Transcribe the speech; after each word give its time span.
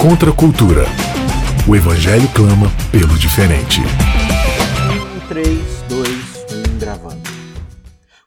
Contra 0.00 0.30
a 0.30 0.34
cultura. 0.34 0.84
O 1.66 1.74
Evangelho 1.74 2.28
clama 2.34 2.66
pelo 2.92 3.18
diferente. 3.18 3.80
3, 5.26 5.58
2, 5.88 6.74
1, 6.74 6.78
gravando. 6.78 7.22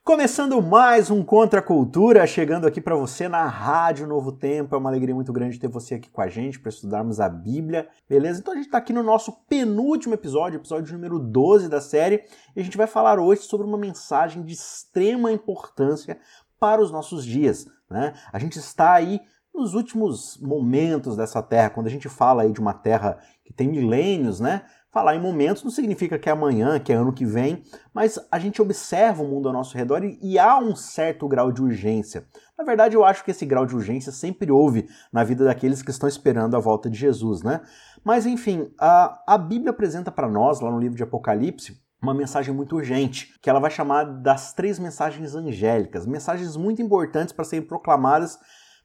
Começando 0.03 0.59
mais 0.63 1.11
um 1.11 1.23
Contra 1.23 1.59
a 1.59 1.63
Cultura, 1.63 2.25
chegando 2.25 2.65
aqui 2.65 2.81
para 2.81 2.95
você 2.95 3.29
na 3.29 3.45
Rádio 3.45 4.07
Novo 4.07 4.31
Tempo. 4.31 4.73
É 4.73 4.77
uma 4.79 4.89
alegria 4.89 5.13
muito 5.13 5.31
grande 5.31 5.59
ter 5.59 5.67
você 5.67 5.95
aqui 5.95 6.09
com 6.09 6.21
a 6.21 6.27
gente 6.27 6.59
para 6.59 6.69
estudarmos 6.69 7.19
a 7.19 7.29
Bíblia, 7.29 7.87
beleza? 8.09 8.39
Então 8.39 8.53
a 8.53 8.57
gente 8.57 8.65
está 8.65 8.79
aqui 8.79 8.91
no 8.91 9.03
nosso 9.03 9.31
penúltimo 9.47 10.15
episódio, 10.15 10.57
episódio 10.57 10.91
número 10.91 11.19
12 11.19 11.69
da 11.69 11.79
série, 11.79 12.23
e 12.55 12.59
a 12.59 12.63
gente 12.63 12.77
vai 12.77 12.87
falar 12.87 13.19
hoje 13.19 13.43
sobre 13.43 13.67
uma 13.67 13.77
mensagem 13.77 14.43
de 14.43 14.53
extrema 14.53 15.31
importância 15.31 16.17
para 16.59 16.81
os 16.81 16.91
nossos 16.91 17.23
dias, 17.23 17.67
né? 17.89 18.13
A 18.33 18.39
gente 18.39 18.57
está 18.57 18.93
aí 18.93 19.21
nos 19.59 19.73
últimos 19.73 20.37
momentos 20.41 21.17
dessa 21.17 21.43
terra, 21.43 21.69
quando 21.69 21.87
a 21.87 21.91
gente 21.91 22.07
fala 22.07 22.43
aí 22.43 22.51
de 22.51 22.59
uma 22.59 22.73
terra 22.73 23.19
que 23.43 23.53
tem 23.53 23.67
milênios, 23.67 24.39
né? 24.39 24.63
Falar 24.91 25.15
em 25.15 25.21
momentos 25.21 25.63
não 25.63 25.69
significa 25.69 26.17
que 26.17 26.29
é 26.29 26.31
amanhã, 26.31 26.79
que 26.79 26.91
é 26.91 26.95
ano 26.95 27.13
que 27.13 27.25
vem, 27.25 27.61
mas 27.93 28.17
a 28.31 28.39
gente 28.39 28.59
observa 28.59 29.21
o 29.21 29.27
mundo 29.27 29.47
ao 29.47 29.53
nosso 29.53 29.77
redor 29.77 30.03
e, 30.03 30.17
e 30.19 30.39
há 30.39 30.57
um 30.57 30.75
certo 30.75 31.27
grau 31.27 31.51
de 31.51 31.61
urgência. 31.61 32.25
Na 32.57 32.63
verdade, 32.63 32.95
eu 32.95 33.05
acho 33.05 33.23
que 33.23 33.29
esse 33.29 33.45
grau 33.45 33.67
de 33.67 33.75
urgência 33.75 34.11
sempre 34.11 34.51
houve 34.51 34.89
na 35.13 35.23
vida 35.23 35.45
daqueles 35.45 35.83
que 35.83 35.91
estão 35.91 36.09
esperando 36.09 36.55
a 36.55 36.59
volta 36.59 36.89
de 36.89 36.97
Jesus, 36.97 37.43
né? 37.43 37.61
Mas 38.03 38.25
enfim, 38.25 38.73
a, 38.79 39.21
a 39.27 39.37
Bíblia 39.37 39.69
apresenta 39.69 40.09
para 40.11 40.27
nós, 40.27 40.59
lá 40.59 40.71
no 40.71 40.79
livro 40.79 40.97
de 40.97 41.03
Apocalipse, 41.03 41.77
uma 42.01 42.13
mensagem 42.13 42.53
muito 42.53 42.77
urgente, 42.77 43.37
que 43.41 43.49
ela 43.49 43.59
vai 43.59 43.69
chamar 43.69 44.05
das 44.05 44.53
três 44.53 44.79
mensagens 44.79 45.35
angélicas, 45.35 46.05
mensagens 46.05 46.55
muito 46.55 46.81
importantes 46.81 47.33
para 47.33 47.43
serem 47.43 47.67
proclamadas 47.67 48.39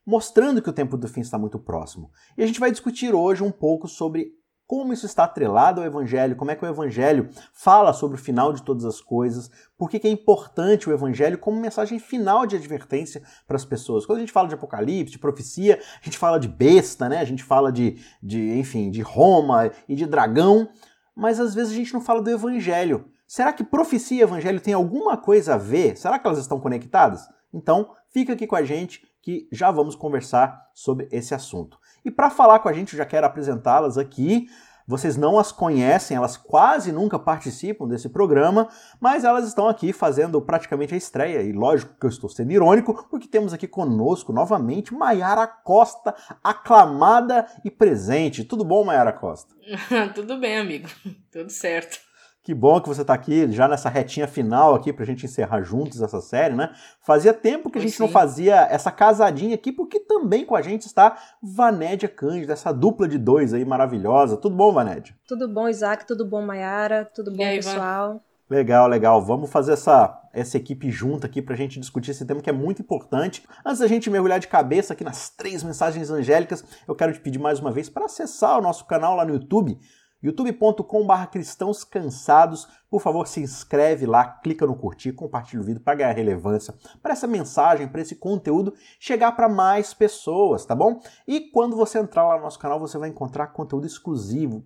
mostrando 0.06 0.60
que 0.60 0.70
o 0.70 0.72
tempo 0.72 0.96
do 0.96 1.08
fim 1.08 1.20
está 1.20 1.38
muito 1.38 1.58
próximo. 1.58 2.10
E 2.36 2.42
a 2.42 2.46
gente 2.46 2.60
vai 2.60 2.70
discutir 2.70 3.14
hoje 3.14 3.42
um 3.42 3.50
pouco 3.50 3.88
sobre 3.88 4.32
como 4.66 4.92
isso 4.92 5.04
está 5.04 5.24
atrelado 5.24 5.80
ao 5.80 5.86
Evangelho, 5.86 6.36
como 6.36 6.50
é 6.50 6.56
que 6.56 6.64
o 6.64 6.68
Evangelho 6.68 7.28
fala 7.52 7.92
sobre 7.92 8.16
o 8.16 8.20
final 8.20 8.52
de 8.52 8.62
todas 8.62 8.84
as 8.84 9.00
coisas, 9.00 9.50
por 9.76 9.90
que 9.90 10.06
é 10.06 10.10
importante 10.10 10.88
o 10.88 10.92
Evangelho 10.92 11.38
como 11.38 11.60
mensagem 11.60 11.98
final 11.98 12.46
de 12.46 12.56
advertência 12.56 13.22
para 13.46 13.56
as 13.56 13.64
pessoas. 13.64 14.06
Quando 14.06 14.18
a 14.18 14.20
gente 14.20 14.32
fala 14.32 14.48
de 14.48 14.54
Apocalipse, 14.54 15.12
de 15.12 15.18
profecia, 15.18 15.78
a 16.00 16.04
gente 16.04 16.16
fala 16.16 16.38
de 16.38 16.48
besta, 16.48 17.08
né? 17.08 17.18
a 17.18 17.24
gente 17.24 17.44
fala 17.44 17.70
de, 17.70 17.98
de, 18.22 18.58
enfim, 18.58 18.90
de 18.90 19.02
Roma 19.02 19.70
e 19.86 19.94
de 19.94 20.06
dragão, 20.06 20.68
mas 21.14 21.38
às 21.38 21.54
vezes 21.54 21.72
a 21.72 21.76
gente 21.76 21.92
não 21.92 22.00
fala 22.00 22.22
do 22.22 22.30
Evangelho. 22.30 23.04
Será 23.26 23.52
que 23.52 23.64
profecia 23.64 24.18
e 24.18 24.22
Evangelho 24.22 24.60
têm 24.60 24.74
alguma 24.74 25.16
coisa 25.16 25.54
a 25.54 25.58
ver? 25.58 25.96
Será 25.96 26.18
que 26.18 26.26
elas 26.26 26.38
estão 26.38 26.58
conectadas? 26.58 27.22
Então, 27.52 27.90
fica 28.10 28.32
aqui 28.32 28.46
com 28.46 28.56
a 28.56 28.64
gente 28.64 29.02
que 29.24 29.48
já 29.50 29.70
vamos 29.70 29.96
conversar 29.96 30.68
sobre 30.74 31.08
esse 31.10 31.34
assunto. 31.34 31.78
E 32.04 32.10
para 32.10 32.28
falar 32.28 32.58
com 32.58 32.68
a 32.68 32.72
gente, 32.74 32.92
eu 32.92 32.98
já 32.98 33.06
quero 33.06 33.26
apresentá-las 33.26 33.96
aqui. 33.96 34.46
Vocês 34.86 35.16
não 35.16 35.38
as 35.38 35.50
conhecem, 35.50 36.14
elas 36.14 36.36
quase 36.36 36.92
nunca 36.92 37.18
participam 37.18 37.88
desse 37.88 38.10
programa, 38.10 38.68
mas 39.00 39.24
elas 39.24 39.48
estão 39.48 39.66
aqui 39.66 39.94
fazendo 39.94 40.38
praticamente 40.42 40.92
a 40.92 40.96
estreia. 40.98 41.40
E 41.40 41.52
lógico 41.52 41.94
que 41.98 42.04
eu 42.04 42.10
estou 42.10 42.28
sendo 42.28 42.52
irônico, 42.52 43.08
porque 43.08 43.26
temos 43.26 43.54
aqui 43.54 43.66
conosco 43.66 44.30
novamente 44.30 44.92
Maiara 44.92 45.46
Costa, 45.46 46.14
aclamada 46.42 47.46
e 47.64 47.70
presente. 47.70 48.44
Tudo 48.44 48.62
bom, 48.62 48.84
Maiara 48.84 49.14
Costa? 49.14 49.54
Tudo 50.14 50.38
bem, 50.38 50.58
amigo. 50.58 50.86
Tudo 51.32 51.48
certo. 51.48 51.98
Que 52.44 52.52
bom 52.52 52.78
que 52.78 52.88
você 52.88 53.00
está 53.00 53.14
aqui 53.14 53.50
já 53.50 53.66
nessa 53.66 53.88
retinha 53.88 54.28
final 54.28 54.74
aqui 54.74 54.92
para 54.92 55.02
a 55.02 55.06
gente 55.06 55.24
encerrar 55.24 55.62
juntos 55.62 56.02
essa 56.02 56.20
série, 56.20 56.54
né? 56.54 56.74
Fazia 57.00 57.32
tempo 57.32 57.70
que 57.70 57.78
a 57.78 57.80
gente 57.80 57.98
não 57.98 58.06
fazia 58.06 58.68
essa 58.70 58.92
casadinha 58.92 59.54
aqui, 59.54 59.72
porque 59.72 59.98
também 59.98 60.44
com 60.44 60.54
a 60.54 60.60
gente 60.60 60.84
está 60.84 61.16
Vanédia 61.42 62.06
Cândido, 62.06 62.52
essa 62.52 62.70
dupla 62.70 63.08
de 63.08 63.16
dois 63.16 63.54
aí 63.54 63.64
maravilhosa. 63.64 64.36
Tudo 64.36 64.54
bom, 64.54 64.70
Vanédia? 64.74 65.16
Tudo 65.26 65.48
bom, 65.48 65.66
Isaac? 65.66 66.06
Tudo 66.06 66.26
bom, 66.26 66.44
Mayara? 66.44 67.10
Tudo 67.14 67.34
bom, 67.34 67.42
aí, 67.42 67.56
pessoal? 67.56 68.20
Legal, 68.50 68.88
legal. 68.88 69.22
Vamos 69.22 69.48
fazer 69.48 69.72
essa, 69.72 70.20
essa 70.30 70.58
equipe 70.58 70.90
junta 70.90 71.26
aqui 71.26 71.40
para 71.40 71.54
a 71.54 71.56
gente 71.56 71.80
discutir 71.80 72.10
esse 72.10 72.26
tema 72.26 72.42
que 72.42 72.50
é 72.50 72.52
muito 72.52 72.82
importante. 72.82 73.42
Antes 73.64 73.80
da 73.80 73.86
gente 73.86 74.10
mergulhar 74.10 74.38
de 74.38 74.48
cabeça 74.48 74.92
aqui 74.92 75.02
nas 75.02 75.30
três 75.30 75.62
mensagens 75.62 76.10
angélicas, 76.10 76.62
eu 76.86 76.94
quero 76.94 77.14
te 77.14 77.20
pedir 77.20 77.38
mais 77.38 77.58
uma 77.58 77.72
vez 77.72 77.88
para 77.88 78.04
acessar 78.04 78.58
o 78.58 78.62
nosso 78.62 78.84
canal 78.84 79.16
lá 79.16 79.24
no 79.24 79.32
YouTube 79.32 79.78
youtube.com.br 80.24 81.26
cristãos 81.30 81.84
cansados. 81.84 82.66
Por 82.90 83.00
favor, 83.00 83.28
se 83.28 83.40
inscreve 83.40 84.06
lá, 84.06 84.24
clica 84.24 84.66
no 84.66 84.74
curtir, 84.74 85.12
compartilha 85.12 85.60
o 85.60 85.64
vídeo 85.64 85.80
para 85.80 85.96
ganhar 85.96 86.12
relevância, 86.12 86.74
para 87.02 87.12
essa 87.12 87.26
mensagem, 87.26 87.86
para 87.86 88.00
esse 88.00 88.16
conteúdo 88.16 88.74
chegar 88.98 89.32
para 89.32 89.48
mais 89.48 89.92
pessoas, 89.92 90.64
tá 90.64 90.74
bom? 90.74 91.00
E 91.28 91.40
quando 91.50 91.76
você 91.76 91.98
entrar 91.98 92.26
lá 92.26 92.36
no 92.36 92.42
nosso 92.42 92.58
canal, 92.58 92.80
você 92.80 92.96
vai 92.96 93.10
encontrar 93.10 93.48
conteúdo 93.48 93.86
exclusivo, 93.86 94.64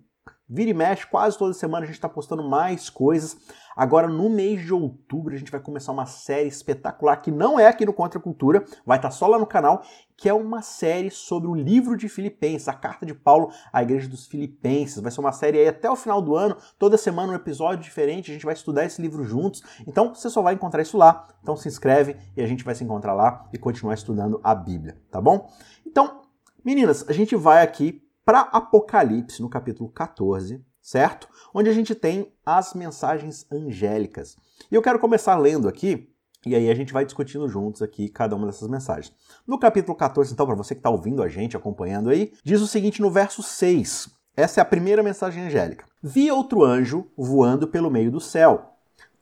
Vira 0.51 0.71
e 0.71 0.73
mexe, 0.73 1.05
quase 1.05 1.37
toda 1.37 1.53
semana 1.53 1.83
a 1.83 1.85
gente 1.85 1.95
está 1.95 2.09
postando 2.09 2.43
mais 2.43 2.89
coisas. 2.89 3.37
Agora, 3.75 4.07
no 4.07 4.29
mês 4.31 4.65
de 4.65 4.73
outubro, 4.73 5.35
a 5.35 5.37
gente 5.37 5.51
vai 5.51 5.61
começar 5.61 5.91
uma 5.91 6.07
série 6.07 6.47
espetacular 6.47 7.17
que 7.17 7.29
não 7.29 7.59
é 7.59 7.67
aqui 7.67 7.85
no 7.85 7.93
Contra 7.93 8.19
Cultura, 8.19 8.65
vai 8.83 8.97
estar 8.97 9.09
tá 9.09 9.11
só 9.11 9.27
lá 9.27 9.37
no 9.37 9.45
canal, 9.45 9.83
que 10.17 10.27
é 10.27 10.33
uma 10.33 10.63
série 10.63 11.11
sobre 11.11 11.47
o 11.47 11.53
livro 11.53 11.95
de 11.95 12.09
Filipenses, 12.09 12.67
a 12.67 12.73
carta 12.73 13.05
de 13.05 13.13
Paulo 13.13 13.51
à 13.71 13.83
igreja 13.83 14.09
dos 14.09 14.25
Filipenses. 14.25 14.99
Vai 14.99 15.11
ser 15.11 15.19
uma 15.19 15.31
série 15.31 15.59
aí 15.59 15.67
até 15.67 15.89
o 15.89 15.95
final 15.95 16.19
do 16.19 16.35
ano, 16.35 16.57
toda 16.79 16.97
semana 16.97 17.31
um 17.31 17.35
episódio 17.35 17.83
diferente, 17.83 18.31
a 18.31 18.33
gente 18.33 18.45
vai 18.45 18.55
estudar 18.55 18.85
esse 18.85 18.99
livro 18.99 19.23
juntos. 19.23 19.61
Então, 19.85 20.15
você 20.15 20.31
só 20.31 20.41
vai 20.41 20.55
encontrar 20.55 20.81
isso 20.81 20.97
lá. 20.97 21.27
Então, 21.43 21.55
se 21.55 21.67
inscreve 21.67 22.17
e 22.35 22.41
a 22.41 22.47
gente 22.47 22.63
vai 22.63 22.73
se 22.73 22.83
encontrar 22.83 23.13
lá 23.13 23.47
e 23.53 23.57
continuar 23.59 23.93
estudando 23.93 24.41
a 24.43 24.55
Bíblia, 24.55 24.99
tá 25.11 25.21
bom? 25.21 25.47
Então, 25.85 26.21
meninas, 26.65 27.07
a 27.07 27.13
gente 27.13 27.35
vai 27.35 27.61
aqui 27.61 28.03
para 28.25 28.41
Apocalipse, 28.41 29.41
no 29.41 29.49
capítulo 29.49 29.89
14, 29.89 30.63
certo? 30.81 31.27
Onde 31.53 31.69
a 31.69 31.73
gente 31.73 31.95
tem 31.95 32.33
as 32.45 32.73
mensagens 32.73 33.45
angélicas. 33.51 34.35
E 34.71 34.75
eu 34.75 34.81
quero 34.81 34.99
começar 34.99 35.37
lendo 35.37 35.67
aqui, 35.67 36.13
e 36.45 36.55
aí 36.55 36.69
a 36.69 36.75
gente 36.75 36.93
vai 36.93 37.03
discutindo 37.03 37.47
juntos 37.49 37.81
aqui 37.81 38.07
cada 38.07 38.35
uma 38.35 38.45
dessas 38.45 38.67
mensagens. 38.67 39.13
No 39.45 39.59
capítulo 39.59 39.95
14, 39.95 40.31
então, 40.31 40.45
para 40.45 40.55
você 40.55 40.73
que 40.73 40.79
está 40.79 40.89
ouvindo 40.89 41.21
a 41.21 41.27
gente, 41.27 41.57
acompanhando 41.57 42.09
aí, 42.09 42.33
diz 42.43 42.61
o 42.61 42.67
seguinte 42.67 43.01
no 43.01 43.11
verso 43.11 43.43
6. 43.43 44.09
Essa 44.35 44.61
é 44.61 44.63
a 44.63 44.65
primeira 44.65 45.03
mensagem 45.03 45.43
angélica. 45.43 45.85
Vi 46.01 46.31
outro 46.31 46.63
anjo 46.63 47.11
voando 47.17 47.67
pelo 47.67 47.91
meio 47.91 48.09
do 48.09 48.21
céu, 48.21 48.73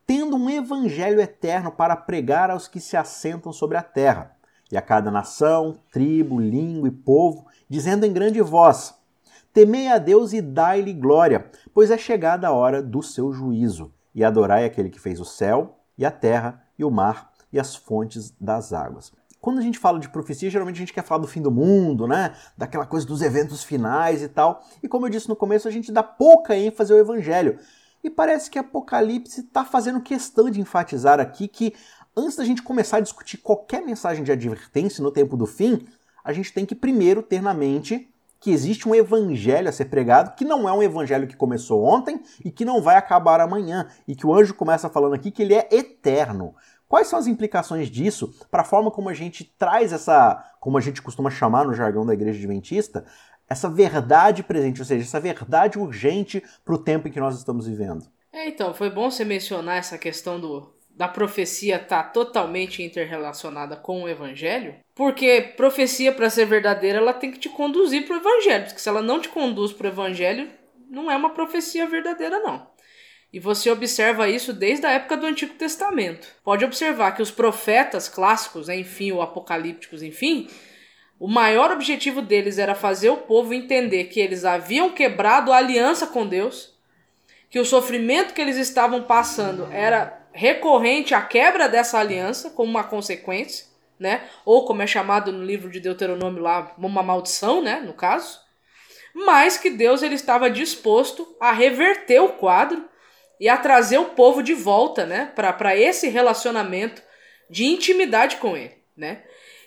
tendo 0.06 0.36
um 0.36 0.50
evangelho 0.50 1.20
eterno 1.20 1.72
para 1.72 1.96
pregar 1.96 2.52
aos 2.52 2.68
que 2.68 2.80
se 2.80 2.96
assentam 2.96 3.52
sobre 3.52 3.78
a 3.78 3.84
terra, 3.84 4.37
e 4.72 4.78
a 4.78 4.82
cada 4.82 5.10
nação, 5.10 5.80
tribo, 5.92 6.40
língua 6.40 6.88
e 6.88 6.92
povo, 6.92 7.46
dizendo 7.70 8.06
em 8.06 8.14
grande 8.14 8.42
voz: 8.42 8.94
Temei 9.54 9.88
a 9.88 9.98
Deus 9.98 10.34
e 10.34 10.42
dai-lhe 10.42 10.94
glória, 10.94 11.50
pois 11.74 11.92
é 11.92 11.98
chegada 11.98 12.48
a 12.48 12.52
hora 12.52 12.82
do 12.82 13.02
seu 13.02 13.32
juízo, 13.32 13.92
e 14.14 14.24
adorai 14.24 14.66
aquele 14.66 14.90
que 14.90 15.00
fez 15.00 15.20
o 15.20 15.26
céu 15.26 15.80
e 15.98 16.06
a 16.06 16.12
terra 16.12 16.64
e 16.78 16.84
o 16.84 16.92
mar 16.92 17.32
e 17.52 17.60
as 17.60 17.76
fontes 17.76 18.34
das 18.40 18.74
águas. 18.74 19.12
Quando 19.40 19.60
a 19.60 19.62
gente 19.62 19.80
fala 19.80 20.00
de 20.00 20.10
profecia, 20.10 20.50
geralmente 20.50 20.76
a 20.76 20.80
gente 20.80 20.94
quer 20.94 21.04
falar 21.04 21.22
do 21.22 21.28
fim 21.28 21.42
do 21.42 21.52
mundo, 21.52 22.08
né? 22.08 22.36
Daquela 22.58 22.86
coisa 22.86 23.06
dos 23.06 23.22
eventos 23.22 23.64
finais 23.64 24.22
e 24.22 24.28
tal. 24.28 24.64
E 24.82 24.88
como 24.88 25.06
eu 25.06 25.10
disse 25.10 25.30
no 25.30 25.36
começo, 25.36 25.68
a 25.68 25.72
gente 25.72 25.92
dá 25.92 26.04
pouca 26.04 26.56
ênfase 26.56 26.92
ao 26.92 27.00
evangelho. 27.00 27.58
E 28.04 28.10
parece 28.10 28.50
que 28.50 28.60
Apocalipse 28.60 29.42
está 29.42 29.66
fazendo 29.66 30.02
questão 30.02 30.50
de 30.50 30.62
enfatizar 30.62 31.20
aqui 31.20 31.48
que 31.48 31.74
antes 32.18 32.36
da 32.36 32.44
gente 32.44 32.64
começar 32.64 32.98
a 32.98 33.02
discutir 33.02 33.38
qualquer 33.38 33.82
mensagem 33.84 34.24
de 34.24 34.32
advertência 34.32 35.04
no 35.04 35.12
tempo 35.12 35.38
do 35.38 35.46
fim, 35.46 35.88
a 36.24 36.34
gente 36.34 36.52
tem 36.52 36.66
que 36.66 36.74
primeiro 36.74 37.22
ter 37.22 37.42
na 37.42 37.54
mente 37.54 38.10
que 38.40 38.52
existe 38.52 38.88
um 38.90 38.96
evangelho 38.96 39.70
a 39.70 39.72
ser 39.72 39.86
pregado, 39.86 40.36
que 40.36 40.46
não 40.46 40.68
é 40.68 40.74
um 40.74 40.84
evangelho 40.84 41.28
que 41.28 41.36
começou 41.36 41.84
ontem 41.84 42.22
e 42.44 42.52
que 42.52 42.66
não 42.66 42.82
vai 42.82 42.96
acabar 42.96 43.40
amanhã, 43.40 43.88
e 44.08 44.16
que 44.16 44.28
o 44.28 44.34
anjo 44.34 44.54
começa 44.54 44.90
falando 44.90 45.14
aqui 45.14 45.32
que 45.32 45.42
ele 45.42 45.56
é 45.56 45.68
eterno. 45.72 46.56
Quais 46.88 47.08
são 47.08 47.18
as 47.20 47.28
implicações 47.28 47.90
disso 47.90 48.34
para 48.50 48.62
a 48.62 48.66
forma 48.66 48.92
como 48.92 49.10
a 49.10 49.14
gente 49.14 49.44
traz 49.58 49.92
essa, 49.92 50.44
como 50.60 50.78
a 50.78 50.82
gente 50.82 51.02
costuma 51.02 51.30
chamar 51.30 51.66
no 51.66 51.74
jargão 51.74 52.06
da 52.06 52.14
igreja 52.14 52.38
adventista, 52.38 53.06
essa 53.50 53.70
verdade 53.70 54.44
presente, 54.44 54.82
ou 54.82 54.86
seja, 54.86 55.04
essa 55.04 55.20
verdade 55.20 55.80
urgente 55.80 56.44
para 56.64 56.76
o 56.76 56.78
tempo 56.78 57.08
em 57.08 57.12
que 57.12 57.20
nós 57.20 57.38
estamos 57.38 57.68
vivendo? 57.68 58.06
É, 58.32 58.48
então, 58.48 58.74
foi 58.74 58.90
bom 58.90 59.10
você 59.10 59.26
mencionar 59.26 59.78
essa 59.78 59.98
questão 59.98 60.40
do, 60.40 60.70
da 60.98 61.08
profecia 61.08 61.76
estar 61.76 62.04
tá 62.04 62.10
totalmente 62.10 62.82
interrelacionada 62.82 63.76
com 63.76 64.02
o 64.02 64.10
evangelho, 64.10 64.76
porque 64.96 65.54
profecia 65.56 66.12
para 66.12 66.28
ser 66.28 66.46
verdadeira, 66.46 66.98
ela 66.98 67.14
tem 67.14 67.32
que 67.32 67.38
te 67.38 67.50
conduzir 67.50 68.08
para 68.08 68.16
o 68.16 68.20
evangelho, 68.20 68.66
porque 68.66 68.80
se 68.80 68.90
ela 68.90 69.04
não 69.04 69.22
te 69.22 69.30
conduz 69.30 69.72
para 69.72 69.86
o 69.86 69.92
evangelho, 69.92 70.50
não 70.90 71.12
é 71.12 71.16
uma 71.16 71.30
profecia 71.30 71.86
verdadeira 71.86 72.40
não. 72.40 72.68
E 73.32 73.40
você 73.40 73.70
observa 73.70 74.28
isso 74.28 74.52
desde 74.52 74.88
a 74.88 74.92
época 74.92 75.16
do 75.16 75.28
Antigo 75.28 75.54
Testamento. 75.54 76.28
Pode 76.44 76.66
observar 76.66 77.12
que 77.12 77.22
os 77.22 77.30
profetas 77.30 78.10
clássicos, 78.10 78.68
né, 78.68 78.80
enfim, 78.80 79.12
o 79.12 79.22
apocalípticos, 79.22 80.02
enfim, 80.02 80.50
o 81.20 81.28
maior 81.28 81.72
objetivo 81.72 82.24
deles 82.24 82.58
era 82.58 82.74
fazer 82.74 83.12
o 83.12 83.18
povo 83.18 83.54
entender 83.54 84.06
que 84.06 84.20
eles 84.20 84.46
haviam 84.46 84.90
quebrado 84.90 85.54
a 85.54 85.58
aliança 85.58 86.08
com 86.08 86.26
Deus, 86.26 86.76
que 87.52 87.60
o 87.60 87.66
sofrimento 87.66 88.34
que 88.34 88.42
eles 88.42 88.58
estavam 88.58 89.04
passando 89.04 89.68
era 89.72 90.17
recorrente 90.38 91.16
à 91.16 91.22
quebra 91.22 91.68
dessa 91.68 91.98
aliança 91.98 92.52
como 92.52 92.70
uma 92.70 92.84
consequência, 92.84 93.66
né? 94.00 94.22
Ou 94.46 94.66
como 94.66 94.84
é 94.84 94.88
chamado 94.88 95.32
no 95.32 95.44
livro 95.44 95.70
de 95.72 95.80
Deuteronômio 95.80 96.44
lá, 96.44 96.74
uma 96.78 97.02
maldição, 97.02 97.62
né, 97.62 97.80
no 97.80 97.94
caso. 97.94 98.40
mas 99.26 99.58
que 99.58 99.72
Deus 99.72 100.04
ele 100.04 100.14
estava 100.14 100.48
disposto 100.50 101.36
a 101.40 101.52
reverter 101.52 102.20
o 102.22 102.34
quadro 102.34 102.88
e 103.40 103.50
a 103.50 103.58
trazer 103.58 103.98
o 103.98 104.10
povo 104.10 104.44
de 104.44 104.54
volta, 104.54 105.06
né, 105.08 105.32
para 105.36 105.76
esse 105.76 106.08
relacionamento 106.08 107.02
de 107.50 107.66
intimidade 107.66 108.38
com 108.38 108.56
ele, 108.56 108.78
né? 108.96 109.24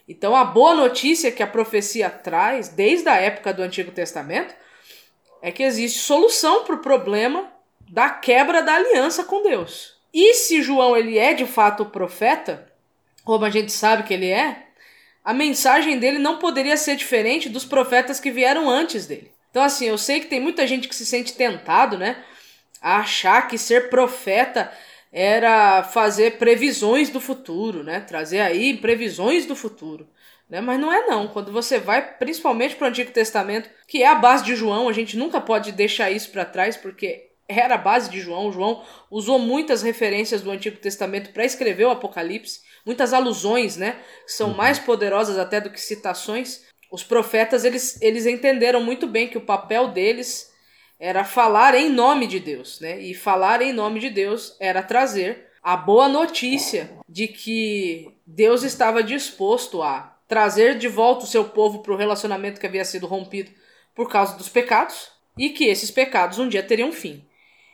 Então 0.09 0.37
a 0.37 0.45
boa 0.45 0.75
notícia 0.75 1.33
que 1.33 1.43
a 1.43 1.47
profecia 1.47 2.09
traz 2.09 2.69
desde 2.69 3.09
a 3.09 3.17
época 3.17 3.53
do 3.53 3.63
Antigo 3.63 3.91
Testamento 3.91 4.55
é 5.43 5.51
que 5.51 5.63
existe 5.63 5.99
solução 6.01 6.65
para 6.65 6.75
o 6.77 6.81
problema 6.81 7.51
da 7.91 8.09
quebra 8.09 8.63
da 8.63 8.75
aliança 8.75 9.25
com 9.25 9.43
Deus. 9.43 10.00
E 10.13 10.35
se 10.35 10.63
João 10.63 10.97
ele 10.97 11.19
é 11.19 11.35
de 11.35 11.47
fato 11.47 11.87
profeta, 11.87 12.71
como 13.25 13.45
a 13.45 13.51
gente 13.51 13.73
sabe 13.73 14.03
que 14.03 14.15
ele 14.15 14.29
é, 14.29 14.67
a 15.25 15.33
mensagem 15.33 15.99
dele 15.99 16.19
não 16.19 16.39
poderia 16.39 16.77
ser 16.77 16.97
diferente 16.97 17.49
dos 17.49 17.65
profetas 17.65 18.19
que 18.19 18.31
vieram 18.31 18.69
antes 18.69 19.07
dele. 19.07 19.31
Então 19.51 19.63
assim, 19.63 19.87
eu 19.87 19.99
sei 19.99 20.21
que 20.21 20.27
tem 20.27 20.41
muita 20.41 20.67
gente 20.67 20.89
que 20.89 20.95
se 20.95 21.07
sente 21.07 21.35
tentado, 21.35 21.99
né, 21.99 22.25
a 22.81 22.99
achar 22.99 23.47
que 23.49 23.59
ser 23.59 23.91
profeta 23.91 24.73
era 25.13 25.83
fazer 25.83 26.39
previsões 26.39 27.11
do 27.11 27.21
futuro, 27.21 27.83
né? 27.83 28.01
Trazer 28.01 28.41
aí 28.41 28.77
previsões 28.77 29.45
do 29.45 29.57
futuro. 29.57 30.09
Né? 30.49 30.61
Mas 30.61 30.81
não 30.81 30.93
é 30.93 31.07
não. 31.07 31.29
Quando 31.29 31.53
você 31.53 31.79
vai 31.79 32.17
principalmente 32.17 32.77
para 32.77 32.87
o 32.87 32.89
Antigo 32.89 33.13
Testamento, 33.13 33.69
que 33.87 34.03
é 34.03 34.07
a 34.07 34.15
base 34.15 34.45
de 34.45 34.55
João, 34.55 34.89
a 34.89 34.93
gente 34.93 35.17
nunca 35.17 35.41
pode 35.41 35.73
deixar 35.73 36.11
isso 36.11 36.31
para 36.31 36.45
trás, 36.45 36.77
porque 36.77 37.30
era 37.59 37.75
a 37.75 37.79
base 37.79 38.11
de 38.11 38.21
João. 38.21 38.53
João 38.53 38.83
usou 39.11 39.39
muitas 39.39 39.83
referências 39.83 40.43
do 40.43 40.51
Antigo 40.51 40.77
Testamento 40.77 41.33
para 41.33 41.45
escrever 41.45 41.85
o 41.85 41.91
Apocalipse, 41.91 42.61
muitas 42.85 43.13
alusões, 43.13 43.77
né? 43.77 43.97
Que 44.25 44.33
são 44.33 44.51
uhum. 44.51 44.57
mais 44.57 44.79
poderosas 44.79 45.39
até 45.39 45.61
do 45.61 45.71
que 45.71 45.81
citações. 45.81 46.65
Os 46.91 47.03
profetas, 47.03 47.65
eles, 47.65 48.01
eles 48.01 48.27
entenderam 48.27 48.83
muito 48.83 49.07
bem 49.07 49.29
que 49.29 49.39
o 49.39 49.43
papel 49.43 49.89
deles 49.89 50.51
era 50.99 51.25
falar 51.25 51.75
em 51.75 51.89
nome 51.89 52.27
de 52.27 52.39
Deus, 52.39 52.81
né? 52.81 53.01
E 53.01 53.15
falar 53.15 53.63
em 53.63 53.73
nome 53.73 54.01
de 54.01 54.11
Deus 54.11 54.57
era 54.61 54.83
trazer 54.83 55.49
a 55.63 55.77
boa 55.77 56.09
notícia 56.09 56.91
de 57.09 57.29
que 57.29 58.15
Deus 58.27 58.63
estava 58.63 59.03
disposto 59.03 59.83
a 59.83 60.17
trazer 60.27 60.79
de 60.79 60.89
volta 60.89 61.25
o 61.25 61.29
seu 61.29 61.45
povo 61.45 61.83
para 61.83 61.93
o 61.93 61.97
relacionamento 61.97 62.61
que 62.61 62.67
havia 62.67 62.85
sido 62.85 63.07
rompido 63.07 63.51
por 63.95 64.09
causa 64.09 64.37
dos 64.37 64.49
pecados 64.49 65.11
e 65.37 65.51
que 65.51 65.65
esses 65.65 65.91
pecados 65.91 66.39
um 66.39 66.49
dia 66.49 66.63
teriam 66.63 66.93
fim. 66.93 67.25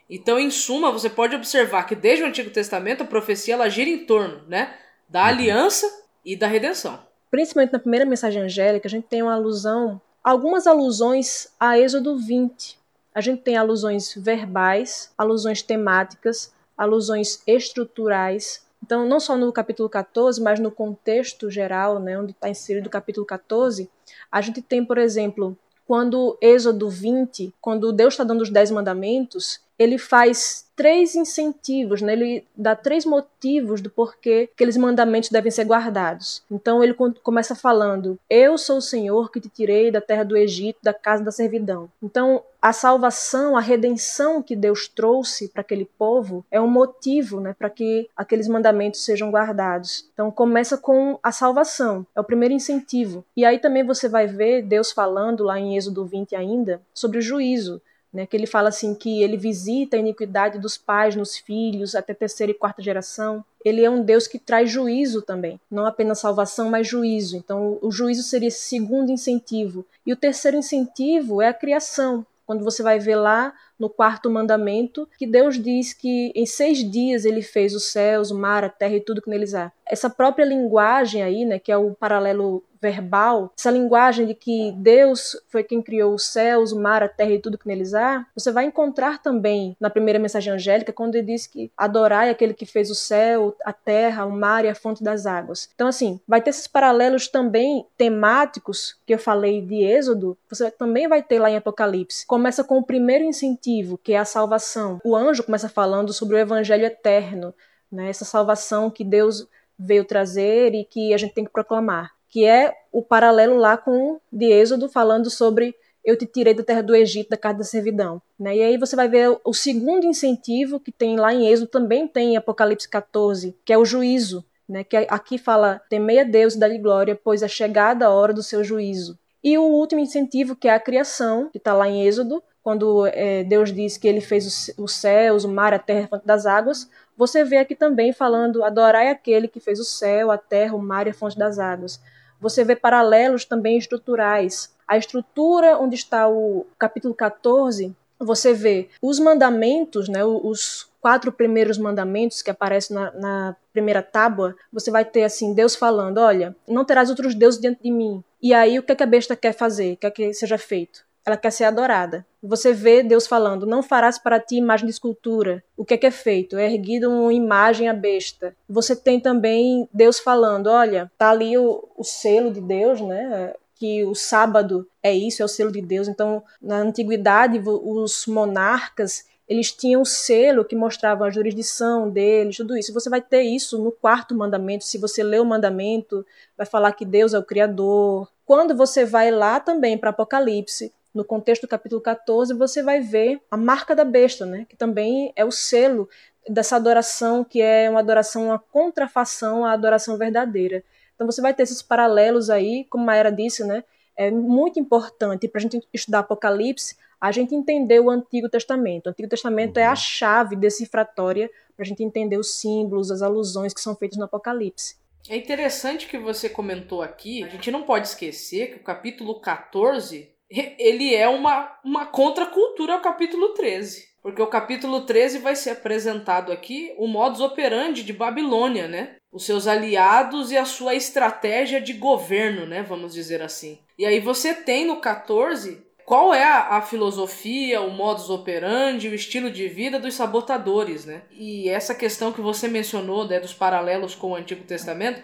Então, 0.08 0.38
em 0.38 0.50
suma, 0.50 0.93
você 0.93 1.11
pode 1.11 1.35
observar 1.35 1.85
que 1.85 1.94
desde 1.94 2.23
o 2.23 2.26
Antigo 2.26 2.50
Testamento 2.50 3.03
a 3.03 3.06
profecia 3.06 3.55
ela 3.55 3.69
gira 3.69 3.91
em 3.91 4.06
torno, 4.06 4.43
né, 4.47 4.75
da 5.08 5.23
uhum. 5.23 5.26
aliança 5.26 6.05
e 6.25 6.37
da 6.37 6.47
redenção. 6.47 6.99
Principalmente 7.31 7.73
na 7.73 7.79
primeira 7.79 8.06
mensagem 8.06 8.43
angélica, 8.43 8.87
a 8.87 8.91
gente 8.91 9.06
tem 9.08 9.23
uma 9.23 9.35
alusão, 9.35 10.00
algumas 10.23 10.67
alusões 10.67 11.49
a 11.58 11.79
Êxodo 11.79 12.17
20, 12.17 12.79
a 13.12 13.20
gente 13.20 13.43
tem 13.43 13.56
alusões 13.56 14.14
verbais, 14.14 15.11
alusões 15.17 15.62
temáticas, 15.62 16.52
alusões 16.76 17.43
estruturais. 17.47 18.64
Então, 18.85 19.09
não 19.09 19.19
só 19.19 19.37
no 19.37 19.50
capítulo 19.52 19.88
14, 19.88 20.41
mas 20.41 20.61
no 20.61 20.70
contexto 20.70 21.50
geral, 21.50 21.99
né, 21.99 22.19
onde 22.19 22.32
está 22.32 22.49
inserido 22.49 22.87
o 22.87 22.91
capítulo 22.91 23.25
14, 23.26 23.91
a 24.31 24.41
gente 24.41 24.61
tem, 24.61 24.85
por 24.85 24.99
exemplo, 24.99 25.56
quando 25.87 26.37
Êxodo 26.41 26.91
20, 26.91 27.55
quando 27.61 27.93
Deus 27.93 28.14
está 28.14 28.23
dando 28.23 28.43
os 28.43 28.50
dez 28.50 28.70
mandamentos, 28.70 29.61
ele 29.78 29.99
faz 29.99 30.67
três 30.76 31.14
incentivos, 31.14 32.02
né? 32.02 32.12
ele 32.12 32.46
dá 32.55 32.76
três 32.76 33.06
motivos 33.06 33.81
do 33.81 33.88
porquê 33.88 34.49
aqueles 34.52 34.76
mandamentos 34.76 35.31
devem 35.31 35.50
ser 35.50 35.64
guardados. 35.64 36.43
Então 36.50 36.84
ele 36.84 36.94
começa 37.23 37.55
falando: 37.55 38.19
Eu 38.28 38.58
sou 38.58 38.76
o 38.76 38.82
Senhor 38.82 39.31
que 39.31 39.40
te 39.40 39.49
tirei 39.49 39.90
da 39.90 40.00
terra 40.00 40.23
do 40.23 40.37
Egito, 40.37 40.78
da 40.82 40.93
casa 40.93 41.25
da 41.25 41.32
servidão. 41.32 41.88
Então 42.02 42.43
a 42.61 42.73
salvação, 42.73 43.56
a 43.56 43.61
redenção 43.61 44.43
que 44.43 44.56
Deus 44.56 44.88
trouxe 44.88 45.49
para 45.49 45.61
aquele 45.61 45.84
povo 45.84 46.44
é 46.50 46.61
um 46.61 46.67
motivo 46.67 47.40
né, 47.40 47.55
para 47.56 47.70
que 47.70 48.11
aqueles 48.17 48.49
mandamentos 48.49 49.05
sejam 49.05 49.31
guardados. 49.31 50.08
Então 50.12 50.31
começa 50.31 50.76
com 50.76 51.19
a 51.23 51.31
salvação, 51.31 52.05
é 52.14 52.20
o 52.20 52.25
primeiro 52.25 52.52
incentivo. 52.52 53.25
E 53.37 53.44
aí 53.44 53.58
também 53.58 53.84
você 53.84 54.08
vai 54.08 54.26
ver 54.26 54.62
Deus 54.62 54.90
falando 54.90 55.44
lá 55.44 55.58
em 55.58 55.76
Êxodo 55.76 56.05
20 56.05 56.34
ainda 56.34 56.82
sobre 56.93 57.19
o 57.19 57.23
juízo 57.23 57.81
né, 58.17 58.25
que 58.27 58.35
ele 58.35 58.47
fala 58.47 58.71
assim 58.71 58.95
que 58.95 59.23
ele 59.23 59.37
visita 59.37 59.95
a 59.95 60.01
iniquidade 60.01 60.59
dos 60.59 60.79
pais 60.79 61.15
nos 61.15 61.37
filhos 61.37 61.95
até 61.95 62.15
terceira 62.15 62.51
e 62.51 62.55
quarta 62.55 62.81
geração. 62.81 63.45
Ele 63.63 63.85
é 63.85 63.91
um 63.91 64.03
Deus 64.03 64.27
que 64.27 64.39
traz 64.39 64.71
juízo 64.71 65.21
também, 65.21 65.61
não 65.71 65.85
apenas 65.85 66.19
salvação, 66.19 66.71
mas 66.71 66.89
juízo. 66.89 67.37
Então, 67.37 67.79
o 67.83 67.91
juízo 67.91 68.23
seria 68.23 68.49
esse 68.49 68.61
segundo 68.61 69.13
incentivo. 69.13 69.85
E 70.07 70.13
o 70.15 70.17
terceiro 70.17 70.57
incentivo 70.57 71.43
é 71.43 71.49
a 71.49 71.55
criação. 71.55 72.25
Quando 72.47 72.65
você 72.65 72.83
vai 72.83 72.99
ver 72.99 73.17
lá 73.17 73.53
no 73.78 73.88
quarto 73.88 74.31
mandamento, 74.31 75.08
que 75.19 75.26
Deus 75.26 75.61
diz 75.62 75.93
que 75.93 76.32
em 76.34 76.46
seis 76.46 76.78
dias 76.78 77.25
ele 77.25 77.43
fez 77.43 77.75
os 77.75 77.84
céus, 77.84 78.31
o 78.31 78.38
mar, 78.38 78.64
a 78.64 78.69
terra 78.69 78.96
e 78.96 79.00
tudo 79.00 79.23
que 79.23 79.31
neles 79.31 79.55
há. 79.55 79.73
Essa 79.87 80.11
própria 80.11 80.44
linguagem 80.44 81.23
aí, 81.23 81.44
né, 81.44 81.58
que 81.58 81.70
é 81.70 81.76
o 81.76 81.94
paralelo 81.94 82.64
verbal, 82.81 83.52
essa 83.58 83.70
linguagem 83.70 84.26
de 84.26 84.34
que 84.34 84.73
Deus 84.76 85.37
foi 85.49 85.62
quem 85.64 85.82
criou 85.82 86.14
os 86.14 86.25
céus, 86.26 86.73
o 86.73 86.81
mar, 86.81 87.02
a 87.02 87.08
terra 87.08 87.32
e 87.32 87.38
tudo 87.38 87.58
que 87.58 87.67
neles 87.67 87.94
há, 87.94 88.26
você 88.34 88.52
vai 88.52 88.64
encontrar 88.64 89.23
também 89.23 89.76
na 89.81 89.90
primeira 89.90 90.19
mensagem 90.19 90.52
angélica, 90.52 90.93
quando 90.93 91.17
ele 91.17 91.26
diz 91.26 91.46
que 91.46 91.70
adorai 91.76 92.31
aquele 92.31 92.55
que 92.55 92.67
fez 92.67 92.90
o 92.90 92.94
céu, 92.94 93.56
a 93.64 93.73
terra, 93.73 94.25
o 94.26 94.31
mar 94.31 94.64
e 94.64 94.69
a 94.69 94.75
fonte 94.75 95.02
das 95.02 95.26
águas. 95.26 95.69
Então, 95.75 95.88
assim, 95.88 96.20
vai 96.26 96.40
ter 96.40 96.50
esses 96.50 96.67
paralelos 96.67 97.28
também 97.28 97.87
temáticos 97.96 98.96
que 99.06 99.14
eu 99.14 99.19
falei 99.19 99.61
de 99.62 99.82
Êxodo, 99.82 100.37
você 100.49 100.70
também 100.70 101.08
vai 101.08 101.23
ter 101.23 101.38
lá 101.38 101.50
em 101.50 101.56
Apocalipse. 101.56 102.26
Começa 102.26 102.62
com 102.62 102.78
o 102.78 102.84
primeiro 102.84 103.25
incentivo, 103.25 103.66
que 104.03 104.13
é 104.13 104.19
a 104.19 104.25
salvação. 104.25 105.01
O 105.05 105.17
anjo 105.17 105.43
começa 105.43 105.69
falando 105.69 106.13
sobre 106.13 106.37
o 106.37 106.39
evangelho 106.39 106.85
eterno, 106.85 107.55
né? 107.91 108.09
essa 108.09 108.25
salvação 108.25 108.91
que 108.91 109.05
Deus 109.05 109.47
veio 109.79 110.05
trazer 110.05 110.75
e 110.75 110.85
que 110.85 111.13
a 111.13 111.17
gente 111.17 111.35
tem 111.35 111.45
que 111.45 111.53
proclamar 111.53 112.17
que 112.37 112.45
é 112.45 112.75
o 112.93 113.03
paralelo 113.03 113.57
lá 113.57 113.79
com 113.79 114.21
de 114.31 114.53
Êxodo 114.53 114.91
falando 114.91 115.31
sobre 115.31 115.75
eu 116.05 116.17
te 116.17 116.27
tirei 116.27 116.53
da 116.55 116.63
terra 116.63 116.83
do 116.83 116.95
Egito, 116.95 117.31
da 117.31 117.37
casa 117.37 117.59
da 117.59 117.65
servidão. 117.65 118.21
Né? 118.39 118.59
E 118.59 118.63
aí 118.63 118.77
você 118.77 118.95
vai 118.95 119.09
ver 119.09 119.39
o 119.43 119.55
segundo 119.55 120.05
incentivo 120.05 120.79
que 120.79 120.93
tem 120.93 121.17
lá 121.17 121.33
em 121.33 121.49
Êxodo, 121.49 121.71
também 121.71 122.07
tem 122.07 122.35
em 122.35 122.37
Apocalipse 122.37 122.89
14, 122.89 123.57
que 123.65 123.73
é 123.73 123.79
o 123.79 123.87
juízo. 123.87 124.45
Né? 124.69 124.85
Que 124.85 124.99
aqui 125.09 125.39
fala, 125.39 125.81
temei 125.89 126.21
a 126.21 126.25
Deus 126.25 126.55
e 126.55 126.59
dá-lhe 126.59 126.79
glória, 126.79 127.19
pois 127.23 127.43
é 127.43 127.49
chegada 127.49 128.05
a 128.05 128.11
hora 128.11 128.35
do 128.35 128.43
seu 128.43 128.62
juízo. 128.62 129.19
E 129.43 129.57
o 129.57 129.62
último 129.62 130.01
incentivo, 130.01 130.55
que 130.55 130.69
é 130.69 130.75
a 130.75 130.81
criação, 130.81 131.49
que 131.51 131.59
está 131.59 131.73
lá 131.73 131.89
em 131.89 132.07
Êxodo, 132.07 132.43
quando 132.66 133.06
é, 133.06 133.44
Deus 133.44 133.73
diz 133.73 133.96
que 133.96 134.08
ele 134.08 134.20
fez 134.20 134.75
os, 134.76 134.92
céus, 134.92 135.44
o 135.44 135.49
mar, 135.49 135.73
a 135.73 135.78
terra, 135.78 136.06
a 136.06 136.08
fonte 136.08 136.26
das 136.26 136.46
águas, 136.46 136.90
você 137.16 137.44
vê 137.44 137.58
aqui 137.58 137.76
também 137.76 138.12
falando, 138.12 138.64
adorai 138.64 139.08
aquele 139.08 139.46
que 139.46 139.61
fez 139.61 139.78
o 139.78 139.85
céu, 139.85 140.32
a 140.32 140.37
terra, 140.37 140.75
o 140.75 140.82
mar 140.82 141.06
e 141.06 141.11
a 141.11 141.14
fonte 141.14 141.38
das 141.38 141.61
águas 141.61 142.00
você 142.40 142.64
vê 142.64 142.76
paralelos 142.76 143.44
também 143.44 143.78
estruturais. 143.78 144.75
A 144.87 144.96
estrutura 144.96 145.78
onde 145.78 145.94
está 145.94 146.28
o 146.28 146.66
capítulo 146.78 147.14
14, 147.14 147.94
você 148.18 148.52
vê 148.52 148.88
os 149.02 149.18
mandamentos, 149.18 150.08
né, 150.08 150.25
os 150.25 150.88
quatro 151.00 151.30
primeiros 151.30 151.78
mandamentos 151.78 152.42
que 152.42 152.50
aparecem 152.50 152.94
na, 152.96 153.12
na, 153.12 153.56
primeira 153.73 154.02
tábua, 154.02 154.56
você 154.73 154.90
vai 154.90 155.04
ter 155.04 155.23
assim, 155.23 155.54
Deus 155.54 155.76
falando, 155.76 156.18
olha, 156.18 156.56
não 156.66 156.85
terás 156.85 157.11
outros 157.11 157.35
deuses 157.35 157.61
diante 157.61 157.82
de 157.82 157.90
mim. 157.90 158.25
E 158.40 158.54
aí 158.54 158.78
o 158.78 158.82
que, 158.82 158.92
é 158.92 158.94
que 158.94 159.02
a 159.02 159.06
besta 159.06 159.37
quer 159.37 159.52
fazer? 159.52 159.96
Quer 159.96 160.11
que 160.11 160.32
seja 160.32 160.56
feito? 160.56 161.06
Ela 161.26 161.37
quer 161.37 161.50
ser 161.50 161.64
adorada. 161.64 162.25
Você 162.40 162.73
vê 162.73 163.02
Deus 163.02 163.26
falando: 163.26 163.66
Não 163.66 163.83
farás 163.83 164.18
para 164.18 164.38
ti 164.38 164.56
imagem 164.56 164.87
de 164.87 164.92
escultura. 164.92 165.62
O 165.76 165.85
que 165.85 165.95
é 165.95 165.97
que 165.97 166.06
é 166.06 166.11
feito? 166.11 166.56
É 166.56 166.73
erguido 166.73 167.11
uma 167.11 167.35
imagem 167.35 167.88
à 167.88 167.92
besta. 167.92 168.54
Você 168.68 168.95
tem 168.95 169.18
também 169.18 169.88
Deus 169.92 170.21
falando: 170.21 170.68
Olha, 170.68 171.11
tá 171.18 171.30
ali 171.30 171.59
o, 171.59 171.88
o 171.97 172.04
selo 172.04 172.52
de 172.52 172.61
Deus, 172.61 173.00
né? 173.00 173.52
que 173.78 174.02
o 174.04 174.14
sábado 174.14 174.88
é 175.02 175.12
isso, 175.12 175.42
é 175.42 175.45
o 175.45 175.49
selo 175.49 175.71
de 175.71 175.83
Deus. 175.83 176.09
Então, 176.09 176.42
na 176.62 176.78
antiguidade, 176.78 177.61
os 177.66 178.26
monarcas 178.26 179.26
eles 179.49 179.71
tinham 179.71 180.02
um 180.02 180.04
selo 180.04 180.64
que 180.64 180.75
mostrava 180.75 181.25
a 181.25 181.30
jurisdição 181.30 182.11
deles, 182.11 182.56
tudo 182.56 182.76
isso. 182.76 182.92
Você 182.92 183.09
vai 183.09 183.21
ter 183.21 183.42
isso 183.42 183.78
no 183.78 183.92
quarto 183.92 184.35
mandamento. 184.35 184.85
Se 184.85 184.99
você 184.99 185.23
lê 185.23 185.38
o 185.38 185.45
mandamento, 185.45 186.26
vai 186.56 186.66
falar 186.66 186.92
que 186.92 187.04
Deus 187.04 187.33
é 187.33 187.38
o 187.38 187.45
Criador. 187.45 188.28
Quando 188.45 188.76
você 188.76 189.04
vai 189.04 189.30
lá 189.30 189.61
também 189.61 189.97
para 189.97 190.11
Apocalipse, 190.11 190.92
no 191.16 191.25
contexto 191.25 191.62
do 191.62 191.68
capítulo 191.68 192.00
14, 192.00 192.52
você 192.52 192.82
vai 192.82 193.00
ver 193.00 193.40
a 193.50 193.56
marca 193.56 193.96
da 193.96 194.04
besta, 194.04 194.44
né? 194.44 194.66
que 194.68 194.76
também 194.76 195.32
é 195.35 195.44
o 195.44 195.50
selo 195.50 196.08
dessa 196.46 196.76
adoração, 196.76 197.42
que 197.42 197.61
é 197.61 197.88
uma 197.88 198.00
adoração, 198.00 198.46
uma 198.46 198.58
contrafação 198.58 199.64
à 199.64 199.73
adoração 199.73 200.18
verdadeira. 200.18 200.85
Então 201.14 201.26
você 201.26 201.40
vai 201.40 201.54
ter 201.54 201.62
esses 201.62 201.80
paralelos 201.80 202.50
aí, 202.50 202.85
como 202.90 203.11
a 203.11 203.16
Era 203.16 203.32
disse, 203.32 203.64
né? 203.64 203.82
É 204.14 204.30
muito 204.30 204.78
importante 204.78 205.49
para 205.49 205.58
a 205.58 205.62
gente 205.62 205.80
estudar 205.92 206.20
Apocalipse, 206.20 206.96
a 207.18 207.32
gente 207.32 207.54
entender 207.54 208.00
o 208.00 208.11
Antigo 208.11 208.49
Testamento. 208.49 209.06
O 209.06 209.11
Antigo 209.11 209.28
Testamento 209.28 209.78
uhum. 209.78 209.82
é 209.82 209.87
a 209.87 209.90
uhum. 209.90 209.96
chave 209.96 210.54
decifratória 210.54 211.50
para 211.75 211.82
a 211.82 211.87
gente 211.87 212.04
entender 212.04 212.37
os 212.37 212.52
símbolos, 212.52 213.11
as 213.11 213.23
alusões 213.23 213.73
que 213.73 213.80
são 213.80 213.96
feitas 213.96 214.18
no 214.18 214.25
Apocalipse. 214.25 214.96
É 215.28 215.37
interessante 215.37 216.06
que 216.06 216.18
você 216.18 216.49
comentou 216.49 217.02
aqui, 217.02 217.42
a 217.42 217.49
gente 217.49 217.70
não 217.70 217.82
pode 217.82 218.06
esquecer 218.06 218.70
que 218.70 218.76
o 218.76 218.85
capítulo 218.85 219.40
14 219.40 220.36
ele 220.50 221.15
é 221.15 221.29
uma, 221.29 221.71
uma 221.85 222.07
contracultura 222.07 222.95
ao 222.95 223.00
capítulo 223.00 223.49
13. 223.55 224.07
Porque 224.23 224.43
o 224.43 224.47
capítulo 224.49 225.03
13 225.03 225.38
vai 225.38 225.55
ser 225.55 225.71
apresentado 225.71 226.50
aqui 226.50 226.93
o 226.99 227.07
modus 227.07 227.41
operandi 227.41 228.03
de 228.03 228.12
Babilônia, 228.12 228.88
né? 228.88 229.17
Os 229.31 229.47
seus 229.47 229.69
aliados 229.69 230.50
e 230.50 230.57
a 230.57 230.65
sua 230.65 230.95
estratégia 230.97 231.81
de 231.81 231.93
governo, 231.93 232.67
né? 232.67 232.83
Vamos 232.83 233.15
dizer 233.15 233.41
assim. 233.41 233.79
E 233.97 234.05
aí 234.05 234.19
você 234.19 234.53
tem 234.53 234.85
no 234.85 234.97
14 234.97 235.87
qual 236.05 236.33
é 236.33 236.45
a, 236.45 236.76
a, 236.76 236.83
filosofia, 236.83 237.81
o 237.81 237.91
modus 237.91 238.31
operandi, 238.31 239.09
o 239.09 239.15
estilo 239.15 239.50
de 239.50 239.69
vida 239.69 239.99
dos 239.99 240.15
sabotadores, 240.15 241.05
né? 241.05 241.23
E 241.33 241.69
essa 241.69 241.95
questão 241.95 242.33
que 242.33 242.41
você 242.41 242.69
mencionou, 242.69 243.26
né, 243.26 243.41
dos 243.41 243.53
paralelos 243.53 244.15
com 244.15 244.31
o 244.31 244.37
Antigo 244.37 244.65
Testamento, 244.65 245.21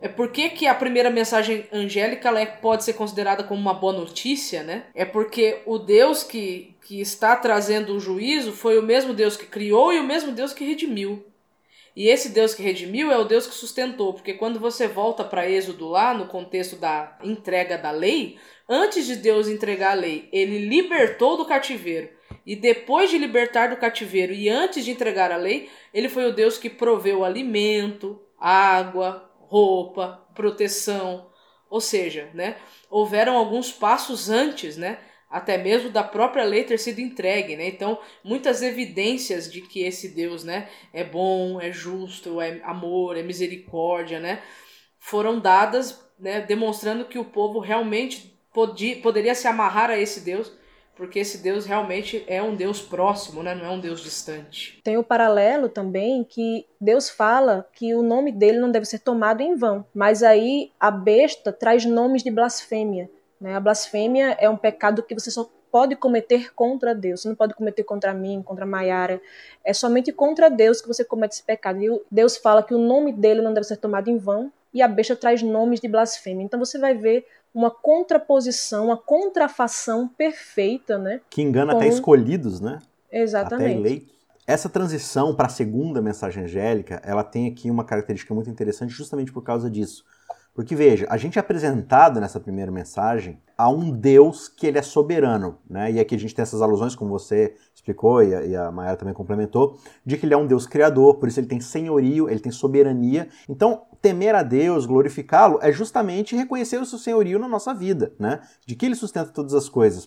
é 0.00 0.08
por 0.08 0.30
que, 0.30 0.50
que 0.50 0.66
a 0.66 0.74
primeira 0.74 1.10
mensagem 1.10 1.66
angélica 1.72 2.28
ela 2.28 2.40
é, 2.40 2.46
pode 2.46 2.84
ser 2.84 2.94
considerada 2.94 3.42
como 3.42 3.60
uma 3.60 3.74
boa 3.74 3.92
notícia, 3.92 4.62
né? 4.62 4.84
É 4.94 5.04
porque 5.04 5.62
o 5.64 5.78
Deus 5.78 6.22
que, 6.22 6.74
que 6.82 7.00
está 7.00 7.34
trazendo 7.36 7.94
o 7.94 8.00
juízo 8.00 8.52
foi 8.52 8.78
o 8.78 8.82
mesmo 8.82 9.14
Deus 9.14 9.36
que 9.36 9.46
criou 9.46 9.92
e 9.92 10.00
o 10.00 10.04
mesmo 10.04 10.32
Deus 10.32 10.52
que 10.52 10.64
redimiu. 10.64 11.24
E 11.96 12.08
esse 12.08 12.30
Deus 12.30 12.54
que 12.54 12.62
redimiu 12.62 13.12
é 13.12 13.16
o 13.16 13.24
Deus 13.24 13.46
que 13.46 13.54
sustentou, 13.54 14.12
porque 14.12 14.34
quando 14.34 14.58
você 14.58 14.88
volta 14.88 15.22
para 15.22 15.48
Êxodo 15.48 15.88
lá, 15.88 16.12
no 16.12 16.26
contexto 16.26 16.74
da 16.74 17.16
entrega 17.22 17.78
da 17.78 17.92
lei, 17.92 18.36
antes 18.68 19.06
de 19.06 19.14
Deus 19.14 19.46
entregar 19.46 19.92
a 19.92 20.00
lei, 20.00 20.28
ele 20.32 20.66
libertou 20.66 21.36
do 21.36 21.44
cativeiro. 21.44 22.08
E 22.44 22.56
depois 22.56 23.10
de 23.10 23.16
libertar 23.16 23.68
do 23.68 23.76
cativeiro 23.76 24.32
e 24.32 24.48
antes 24.48 24.84
de 24.84 24.90
entregar 24.90 25.30
a 25.30 25.36
lei, 25.36 25.70
ele 25.94 26.08
foi 26.08 26.28
o 26.28 26.34
Deus 26.34 26.58
que 26.58 26.68
proveu 26.68 27.24
alimento, 27.24 28.20
água, 28.38 29.30
roupa, 29.54 30.26
proteção. 30.34 31.30
Ou 31.70 31.80
seja, 31.80 32.28
né, 32.34 32.56
houveram 32.90 33.36
alguns 33.36 33.70
passos 33.70 34.28
antes, 34.28 34.76
né, 34.76 34.98
até 35.30 35.56
mesmo 35.56 35.90
da 35.90 36.02
própria 36.02 36.44
lei 36.44 36.64
ter 36.64 36.78
sido 36.78 37.00
entregue, 37.00 37.56
né? 37.56 37.66
Então, 37.66 37.98
muitas 38.22 38.62
evidências 38.62 39.50
de 39.50 39.60
que 39.60 39.82
esse 39.82 40.08
Deus, 40.08 40.42
né, 40.44 40.68
é 40.92 41.04
bom, 41.04 41.60
é 41.60 41.70
justo, 41.72 42.40
é 42.40 42.60
amor, 42.64 43.16
é 43.16 43.22
misericórdia, 43.22 44.18
né, 44.18 44.42
foram 44.98 45.38
dadas, 45.38 46.04
né, 46.18 46.40
demonstrando 46.40 47.04
que 47.04 47.18
o 47.18 47.24
povo 47.24 47.60
realmente 47.60 48.36
podia, 48.52 48.96
poderia 49.00 49.34
se 49.36 49.46
amarrar 49.46 49.90
a 49.90 49.98
esse 49.98 50.20
Deus 50.20 50.52
porque 50.96 51.18
esse 51.18 51.38
Deus 51.38 51.66
realmente 51.66 52.24
é 52.26 52.42
um 52.42 52.54
Deus 52.54 52.80
próximo, 52.80 53.42
né? 53.42 53.54
não 53.54 53.64
é 53.64 53.70
um 53.70 53.80
Deus 53.80 54.00
distante. 54.00 54.80
Tem 54.82 54.96
o 54.96 55.04
paralelo 55.04 55.68
também 55.68 56.24
que 56.24 56.66
Deus 56.80 57.10
fala 57.10 57.66
que 57.72 57.94
o 57.94 58.02
nome 58.02 58.30
dele 58.30 58.58
não 58.58 58.70
deve 58.70 58.86
ser 58.86 59.00
tomado 59.00 59.40
em 59.40 59.56
vão, 59.56 59.84
mas 59.94 60.22
aí 60.22 60.72
a 60.78 60.90
besta 60.90 61.52
traz 61.52 61.84
nomes 61.84 62.22
de 62.22 62.30
blasfêmia. 62.30 63.10
Né? 63.40 63.54
A 63.54 63.60
blasfêmia 63.60 64.36
é 64.40 64.48
um 64.48 64.56
pecado 64.56 65.02
que 65.02 65.14
você 65.14 65.30
só 65.30 65.50
pode 65.74 65.96
cometer 65.96 66.54
contra 66.54 66.94
Deus. 66.94 67.22
Você 67.22 67.28
não 67.28 67.34
pode 67.34 67.52
cometer 67.52 67.82
contra 67.82 68.14
mim, 68.14 68.40
contra 68.44 68.64
Maiara. 68.64 69.20
É 69.64 69.72
somente 69.72 70.12
contra 70.12 70.48
Deus 70.48 70.80
que 70.80 70.86
você 70.86 71.04
comete 71.04 71.34
esse 71.34 71.42
pecado. 71.42 71.82
E 71.82 72.00
Deus 72.08 72.36
fala 72.36 72.62
que 72.62 72.72
o 72.72 72.78
nome 72.78 73.12
dele 73.12 73.42
não 73.42 73.52
deve 73.52 73.66
ser 73.66 73.78
tomado 73.78 74.08
em 74.08 74.16
vão, 74.16 74.52
e 74.72 74.80
a 74.80 74.86
besta 74.86 75.16
traz 75.16 75.42
nomes 75.42 75.80
de 75.80 75.88
blasfêmia. 75.88 76.44
Então 76.44 76.60
você 76.60 76.78
vai 76.78 76.94
ver 76.94 77.26
uma 77.54 77.70
contraposição, 77.70 78.86
uma 78.86 78.96
contrafação 78.96 80.08
perfeita, 80.08 80.98
né? 80.98 81.20
Que 81.30 81.40
engana 81.40 81.72
com... 81.72 81.78
até 81.78 81.88
escolhidos, 81.88 82.60
né? 82.60 82.80
Exatamente. 83.10 83.70
Até 83.70 83.78
eleitos. 83.78 84.14
Essa 84.46 84.68
transição 84.68 85.34
para 85.34 85.46
a 85.46 85.50
segunda 85.50 86.02
mensagem 86.02 86.44
angélica, 86.44 87.00
ela 87.04 87.24
tem 87.24 87.46
aqui 87.46 87.70
uma 87.70 87.84
característica 87.84 88.34
muito 88.34 88.50
interessante 88.50 88.92
justamente 88.92 89.32
por 89.32 89.42
causa 89.42 89.70
disso. 89.70 90.04
Porque 90.54 90.76
veja, 90.76 91.06
a 91.10 91.16
gente 91.16 91.36
é 91.36 91.40
apresentado 91.40 92.20
nessa 92.20 92.38
primeira 92.38 92.70
mensagem 92.70 93.40
a 93.58 93.68
um 93.68 93.90
Deus 93.90 94.48
que 94.48 94.66
ele 94.66 94.78
é 94.78 94.82
soberano, 94.82 95.58
né? 95.68 95.90
E 95.90 95.98
aqui 95.98 96.14
a 96.14 96.18
gente 96.18 96.34
tem 96.34 96.42
essas 96.44 96.62
alusões, 96.62 96.94
como 96.94 97.10
você 97.10 97.56
explicou 97.74 98.22
e 98.22 98.34
a, 98.34 98.44
e 98.44 98.54
a 98.54 98.70
Mayara 98.70 98.96
também 98.96 99.14
complementou, 99.14 99.78
de 100.06 100.16
que 100.16 100.26
ele 100.26 100.34
é 100.34 100.36
um 100.36 100.46
Deus 100.46 100.66
criador, 100.66 101.16
por 101.16 101.28
isso 101.28 101.40
ele 101.40 101.48
tem 101.48 101.60
senhorio, 101.60 102.28
ele 102.28 102.38
tem 102.38 102.52
soberania. 102.52 103.28
Então, 103.48 103.82
temer 104.04 104.34
a 104.34 104.42
Deus, 104.42 104.84
glorificá-lo, 104.84 105.58
é 105.62 105.72
justamente 105.72 106.36
reconhecer 106.36 106.76
o 106.76 106.84
seu 106.84 106.98
senhorio 106.98 107.38
na 107.38 107.48
nossa 107.48 107.72
vida, 107.72 108.12
né? 108.18 108.42
De 108.66 108.76
que 108.76 108.84
ele 108.84 108.94
sustenta 108.94 109.30
todas 109.30 109.54
as 109.54 109.66
coisas. 109.66 110.06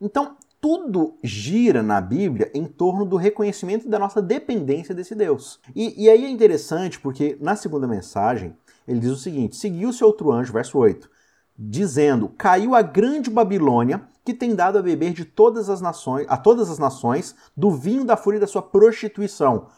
Então, 0.00 0.36
tudo 0.60 1.14
gira 1.22 1.80
na 1.80 2.00
Bíblia 2.00 2.50
em 2.52 2.64
torno 2.64 3.04
do 3.04 3.14
reconhecimento 3.14 3.88
da 3.88 3.96
nossa 3.96 4.20
dependência 4.20 4.92
desse 4.92 5.14
Deus. 5.14 5.60
E, 5.72 6.02
e 6.02 6.10
aí 6.10 6.24
é 6.24 6.28
interessante 6.28 6.98
porque 6.98 7.38
na 7.40 7.54
segunda 7.54 7.86
mensagem 7.86 8.56
ele 8.88 8.98
diz 8.98 9.12
o 9.12 9.16
seguinte: 9.16 9.54
Seguiu-se 9.54 10.02
outro 10.02 10.32
anjo, 10.32 10.52
verso 10.52 10.76
8, 10.76 11.08
dizendo: 11.56 12.30
Caiu 12.36 12.74
a 12.74 12.82
grande 12.82 13.30
Babilônia, 13.30 14.02
que 14.24 14.34
tem 14.34 14.52
dado 14.52 14.78
a 14.78 14.82
beber 14.82 15.12
de 15.12 15.24
todas 15.24 15.70
as 15.70 15.80
nações, 15.80 16.26
a 16.28 16.36
todas 16.36 16.68
as 16.68 16.78
nações 16.80 17.36
do 17.56 17.70
vinho 17.70 18.04
da 18.04 18.16
fúria 18.16 18.40
da 18.40 18.48
sua 18.48 18.62
prostituição. 18.62 19.68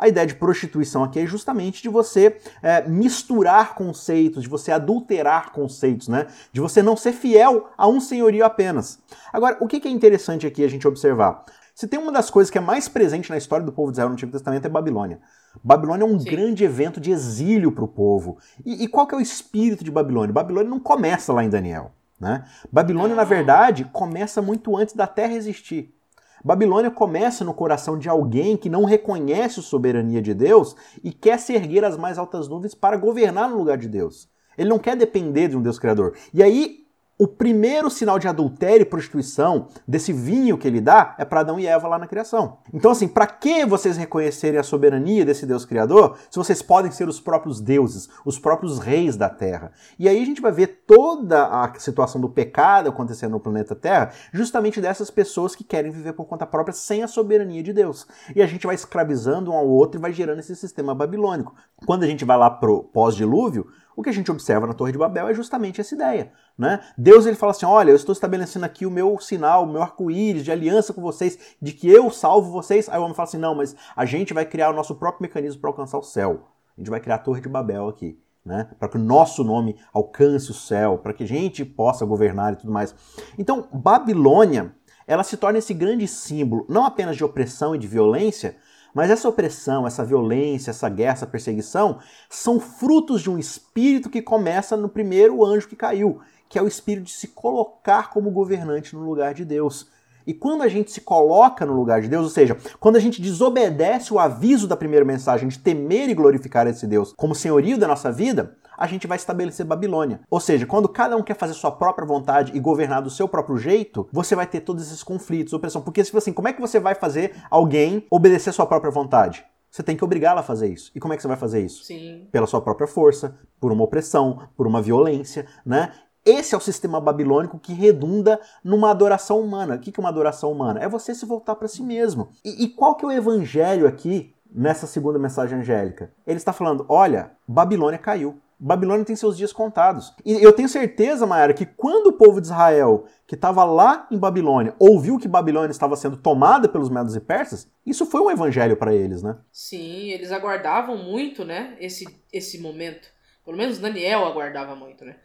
A 0.00 0.08
ideia 0.08 0.26
de 0.26 0.34
prostituição 0.34 1.04
aqui 1.04 1.20
é 1.20 1.26
justamente 1.26 1.82
de 1.82 1.90
você 1.90 2.38
é, 2.62 2.88
misturar 2.88 3.74
conceitos, 3.74 4.42
de 4.42 4.48
você 4.48 4.72
adulterar 4.72 5.52
conceitos, 5.52 6.08
né? 6.08 6.26
De 6.50 6.58
você 6.58 6.82
não 6.82 6.96
ser 6.96 7.12
fiel 7.12 7.68
a 7.76 7.86
um 7.86 8.00
senhorio 8.00 8.42
apenas. 8.42 8.98
Agora, 9.30 9.58
o 9.60 9.66
que 9.66 9.86
é 9.86 9.90
interessante 9.90 10.46
aqui 10.46 10.64
a 10.64 10.68
gente 10.68 10.88
observar? 10.88 11.44
Se 11.74 11.86
tem 11.86 12.00
uma 12.00 12.10
das 12.10 12.30
coisas 12.30 12.50
que 12.50 12.56
é 12.56 12.62
mais 12.62 12.88
presente 12.88 13.28
na 13.28 13.36
história 13.36 13.64
do 13.64 13.72
povo 13.72 13.90
de 13.90 13.96
Israel 13.96 14.08
no 14.08 14.14
Antigo 14.14 14.32
Testamento 14.32 14.64
é 14.64 14.70
Babilônia. 14.70 15.20
Babilônia 15.62 16.04
é 16.04 16.06
um 16.06 16.18
Sim. 16.18 16.30
grande 16.30 16.64
evento 16.64 16.98
de 16.98 17.10
exílio 17.10 17.70
para 17.70 17.84
o 17.84 17.88
povo. 17.88 18.38
E, 18.64 18.84
e, 18.84 18.88
qual 18.88 19.06
que 19.06 19.14
é 19.14 19.18
o 19.18 19.20
espírito 19.20 19.84
de 19.84 19.90
Babilônia? 19.90 20.32
Babilônia 20.32 20.70
não 20.70 20.80
começa 20.80 21.30
lá 21.30 21.44
em 21.44 21.50
Daniel. 21.50 21.92
Né? 22.18 22.42
Babilônia, 22.72 23.14
na 23.14 23.24
verdade, 23.24 23.84
começa 23.92 24.40
muito 24.40 24.74
antes 24.78 24.94
da 24.94 25.06
terra 25.06 25.34
existir. 25.34 25.94
Babilônia 26.44 26.90
começa 26.90 27.44
no 27.44 27.54
coração 27.54 27.98
de 27.98 28.08
alguém 28.08 28.56
que 28.56 28.68
não 28.68 28.84
reconhece 28.84 29.60
a 29.60 29.62
soberania 29.62 30.22
de 30.22 30.34
Deus 30.34 30.74
e 31.02 31.12
quer 31.12 31.38
se 31.38 31.54
erguer 31.54 31.84
às 31.84 31.96
mais 31.96 32.18
altas 32.18 32.48
nuvens 32.48 32.74
para 32.74 32.96
governar 32.96 33.48
no 33.50 33.56
lugar 33.56 33.76
de 33.76 33.88
Deus. 33.88 34.28
Ele 34.56 34.68
não 34.68 34.78
quer 34.78 34.96
depender 34.96 35.48
de 35.48 35.56
um 35.56 35.62
Deus 35.62 35.78
criador. 35.78 36.14
E 36.32 36.42
aí 36.42 36.80
o 37.20 37.28
primeiro 37.28 37.90
sinal 37.90 38.18
de 38.18 38.26
adultério 38.26 38.80
e 38.80 38.86
prostituição 38.86 39.68
desse 39.86 40.10
vinho 40.10 40.56
que 40.56 40.66
ele 40.66 40.80
dá 40.80 41.14
é 41.18 41.24
para 41.26 41.40
Adão 41.40 41.60
e 41.60 41.66
Eva 41.66 41.86
lá 41.86 41.98
na 41.98 42.06
criação. 42.06 42.56
Então, 42.72 42.90
assim, 42.90 43.06
para 43.06 43.26
que 43.26 43.66
vocês 43.66 43.98
reconhecerem 43.98 44.58
a 44.58 44.62
soberania 44.62 45.22
desse 45.22 45.44
Deus 45.44 45.66
criador 45.66 46.16
se 46.30 46.38
vocês 46.38 46.62
podem 46.62 46.90
ser 46.90 47.10
os 47.10 47.20
próprios 47.20 47.60
deuses, 47.60 48.08
os 48.24 48.38
próprios 48.38 48.78
reis 48.78 49.18
da 49.18 49.28
terra? 49.28 49.70
E 49.98 50.08
aí 50.08 50.18
a 50.22 50.24
gente 50.24 50.40
vai 50.40 50.50
ver 50.50 50.82
toda 50.86 51.44
a 51.44 51.78
situação 51.78 52.22
do 52.22 52.30
pecado 52.30 52.88
acontecendo 52.88 53.32
no 53.32 53.40
planeta 53.40 53.76
Terra 53.76 54.12
justamente 54.32 54.80
dessas 54.80 55.10
pessoas 55.10 55.54
que 55.54 55.62
querem 55.62 55.92
viver 55.92 56.14
por 56.14 56.24
conta 56.24 56.46
própria 56.46 56.72
sem 56.72 57.02
a 57.02 57.06
soberania 57.06 57.62
de 57.62 57.74
Deus. 57.74 58.06
E 58.34 58.40
a 58.40 58.46
gente 58.46 58.66
vai 58.66 58.74
escravizando 58.74 59.50
um 59.50 59.56
ao 59.56 59.68
outro 59.68 60.00
e 60.00 60.02
vai 60.02 60.14
gerando 60.14 60.38
esse 60.38 60.56
sistema 60.56 60.94
babilônico. 60.94 61.54
Quando 61.84 62.02
a 62.02 62.06
gente 62.06 62.24
vai 62.24 62.38
lá 62.38 62.48
pro 62.48 62.84
pós-dilúvio, 62.84 63.66
o 64.00 64.02
que 64.02 64.08
a 64.08 64.12
gente 64.12 64.30
observa 64.30 64.66
na 64.66 64.72
Torre 64.72 64.92
de 64.92 64.98
Babel 64.98 65.28
é 65.28 65.34
justamente 65.34 65.80
essa 65.80 65.94
ideia. 65.94 66.32
Né? 66.56 66.80
Deus 66.96 67.26
ele 67.26 67.36
fala 67.36 67.52
assim: 67.52 67.66
olha, 67.66 67.90
eu 67.90 67.96
estou 67.96 68.12
estabelecendo 68.12 68.64
aqui 68.64 68.86
o 68.86 68.90
meu 68.90 69.18
sinal, 69.20 69.64
o 69.64 69.70
meu 69.70 69.82
arco-íris 69.82 70.42
de 70.42 70.50
aliança 70.50 70.94
com 70.94 71.02
vocês, 71.02 71.38
de 71.60 71.72
que 71.72 71.88
eu 71.88 72.10
salvo 72.10 72.50
vocês. 72.50 72.88
Aí 72.88 72.98
o 72.98 73.02
homem 73.02 73.14
fala 73.14 73.28
assim: 73.28 73.38
não, 73.38 73.54
mas 73.54 73.76
a 73.94 74.04
gente 74.06 74.32
vai 74.32 74.46
criar 74.46 74.70
o 74.70 74.72
nosso 74.72 74.94
próprio 74.94 75.22
mecanismo 75.22 75.60
para 75.60 75.70
alcançar 75.70 75.98
o 75.98 76.02
céu. 76.02 76.48
A 76.76 76.80
gente 76.80 76.90
vai 76.90 77.00
criar 77.00 77.16
a 77.16 77.18
Torre 77.18 77.40
de 77.40 77.48
Babel 77.48 77.88
aqui. 77.88 78.18
Né? 78.42 78.70
Para 78.78 78.88
que 78.88 78.96
o 78.96 79.00
nosso 79.00 79.44
nome 79.44 79.76
alcance 79.92 80.50
o 80.50 80.54
céu, 80.54 80.96
para 80.96 81.12
que 81.12 81.24
a 81.24 81.28
gente 81.28 81.62
possa 81.62 82.06
governar 82.06 82.54
e 82.54 82.56
tudo 82.56 82.72
mais. 82.72 82.94
Então, 83.38 83.68
Babilônia, 83.70 84.74
ela 85.06 85.22
se 85.22 85.36
torna 85.36 85.58
esse 85.58 85.74
grande 85.74 86.08
símbolo, 86.08 86.64
não 86.68 86.86
apenas 86.86 87.18
de 87.18 87.24
opressão 87.24 87.74
e 87.74 87.78
de 87.78 87.86
violência, 87.86 88.56
mas 88.94 89.10
essa 89.10 89.28
opressão, 89.28 89.86
essa 89.86 90.04
violência, 90.04 90.70
essa 90.70 90.88
guerra, 90.88 91.12
essa 91.12 91.26
perseguição 91.26 91.98
são 92.28 92.58
frutos 92.58 93.22
de 93.22 93.30
um 93.30 93.38
espírito 93.38 94.10
que 94.10 94.22
começa 94.22 94.76
no 94.76 94.88
primeiro 94.88 95.44
anjo 95.44 95.68
que 95.68 95.76
caiu, 95.76 96.20
que 96.48 96.58
é 96.58 96.62
o 96.62 96.68
espírito 96.68 97.04
de 97.04 97.12
se 97.12 97.28
colocar 97.28 98.10
como 98.10 98.30
governante 98.30 98.94
no 98.94 99.02
lugar 99.02 99.34
de 99.34 99.44
Deus. 99.44 99.88
E 100.26 100.34
quando 100.34 100.62
a 100.62 100.68
gente 100.68 100.90
se 100.90 101.00
coloca 101.00 101.64
no 101.64 101.72
lugar 101.72 102.02
de 102.02 102.08
Deus, 102.08 102.24
ou 102.24 102.30
seja, 102.30 102.56
quando 102.78 102.96
a 102.96 103.00
gente 103.00 103.22
desobedece 103.22 104.12
o 104.12 104.18
aviso 104.18 104.68
da 104.68 104.76
primeira 104.76 105.04
mensagem 105.04 105.48
de 105.48 105.58
temer 105.58 106.08
e 106.08 106.14
glorificar 106.14 106.66
esse 106.66 106.86
Deus 106.86 107.14
como 107.16 107.34
senhorio 107.34 107.78
da 107.78 107.88
nossa 107.88 108.12
vida, 108.12 108.56
a 108.80 108.86
gente 108.86 109.06
vai 109.06 109.16
estabelecer 109.16 109.66
Babilônia. 109.66 110.20
Ou 110.30 110.40
seja, 110.40 110.64
quando 110.64 110.88
cada 110.88 111.14
um 111.14 111.22
quer 111.22 111.36
fazer 111.36 111.52
sua 111.52 111.70
própria 111.70 112.06
vontade 112.06 112.56
e 112.56 112.58
governar 112.58 113.02
do 113.02 113.10
seu 113.10 113.28
próprio 113.28 113.58
jeito, 113.58 114.08
você 114.10 114.34
vai 114.34 114.46
ter 114.46 114.60
todos 114.60 114.86
esses 114.86 115.02
conflitos, 115.02 115.52
opressão. 115.52 115.82
Porque, 115.82 116.02
tipo 116.02 116.16
assim, 116.16 116.32
como 116.32 116.48
é 116.48 116.52
que 116.54 116.60
você 116.60 116.80
vai 116.80 116.94
fazer 116.94 117.34
alguém 117.50 118.06
obedecer 118.10 118.52
sua 118.52 118.64
própria 118.64 118.90
vontade? 118.90 119.44
Você 119.70 119.82
tem 119.82 119.96
que 119.96 120.02
obrigá-la 120.02 120.40
a 120.40 120.42
fazer 120.42 120.68
isso. 120.68 120.90
E 120.94 120.98
como 120.98 121.12
é 121.12 121.16
que 121.16 121.22
você 121.22 121.28
vai 121.28 121.36
fazer 121.36 121.60
isso? 121.60 121.84
Sim. 121.84 122.26
Pela 122.32 122.46
sua 122.46 122.60
própria 122.62 122.88
força, 122.88 123.36
por 123.60 123.70
uma 123.70 123.84
opressão, 123.84 124.48
por 124.56 124.66
uma 124.66 124.80
violência, 124.80 125.46
né? 125.64 125.92
Esse 126.24 126.54
é 126.54 126.58
o 126.58 126.60
sistema 126.60 127.00
babilônico 127.00 127.58
que 127.58 127.72
redunda 127.72 128.40
numa 128.64 128.90
adoração 128.90 129.40
humana. 129.40 129.76
O 129.76 129.78
que 129.78 129.92
é 129.94 130.00
uma 130.00 130.08
adoração 130.08 130.50
humana? 130.50 130.80
É 130.80 130.88
você 130.88 131.14
se 131.14 131.26
voltar 131.26 131.54
para 131.54 131.68
si 131.68 131.82
mesmo. 131.82 132.30
E, 132.44 132.64
e, 132.64 132.68
qual 132.68 132.94
que 132.94 133.04
é 133.04 133.08
o 133.08 133.12
evangelho 133.12 133.86
aqui 133.86 134.34
nessa 134.50 134.86
segunda 134.86 135.18
mensagem 135.18 135.58
angélica? 135.58 136.12
Ele 136.26 136.36
está 136.36 136.52
falando: 136.52 136.84
olha, 136.88 137.32
Babilônia 137.46 137.98
caiu. 137.98 138.38
Babilônia 138.62 139.06
tem 139.06 139.16
seus 139.16 139.38
dias 139.38 139.54
contados. 139.54 140.14
E 140.22 140.32
eu 140.32 140.52
tenho 140.52 140.68
certeza, 140.68 141.26
Mayara, 141.26 141.54
que 141.54 141.64
quando 141.64 142.08
o 142.08 142.12
povo 142.12 142.42
de 142.42 142.48
Israel, 142.48 143.06
que 143.26 143.34
estava 143.34 143.64
lá 143.64 144.06
em 144.10 144.18
Babilônia, 144.18 144.74
ouviu 144.78 145.18
que 145.18 145.26
Babilônia 145.26 145.70
estava 145.70 145.96
sendo 145.96 146.18
tomada 146.18 146.68
pelos 146.68 146.90
medos 146.90 147.16
e 147.16 147.20
persas, 147.20 147.66
isso 147.86 148.04
foi 148.04 148.20
um 148.20 148.30
evangelho 148.30 148.76
para 148.76 148.94
eles, 148.94 149.22
né? 149.22 149.38
Sim, 149.50 150.10
eles 150.10 150.30
aguardavam 150.30 150.98
muito, 150.98 151.42
né, 151.42 151.74
esse, 151.80 152.06
esse 152.30 152.58
momento. 152.60 153.08
Pelo 153.42 153.56
menos 153.56 153.78
Daniel 153.78 154.26
aguardava 154.26 154.76
muito, 154.76 155.06
né? 155.06 155.16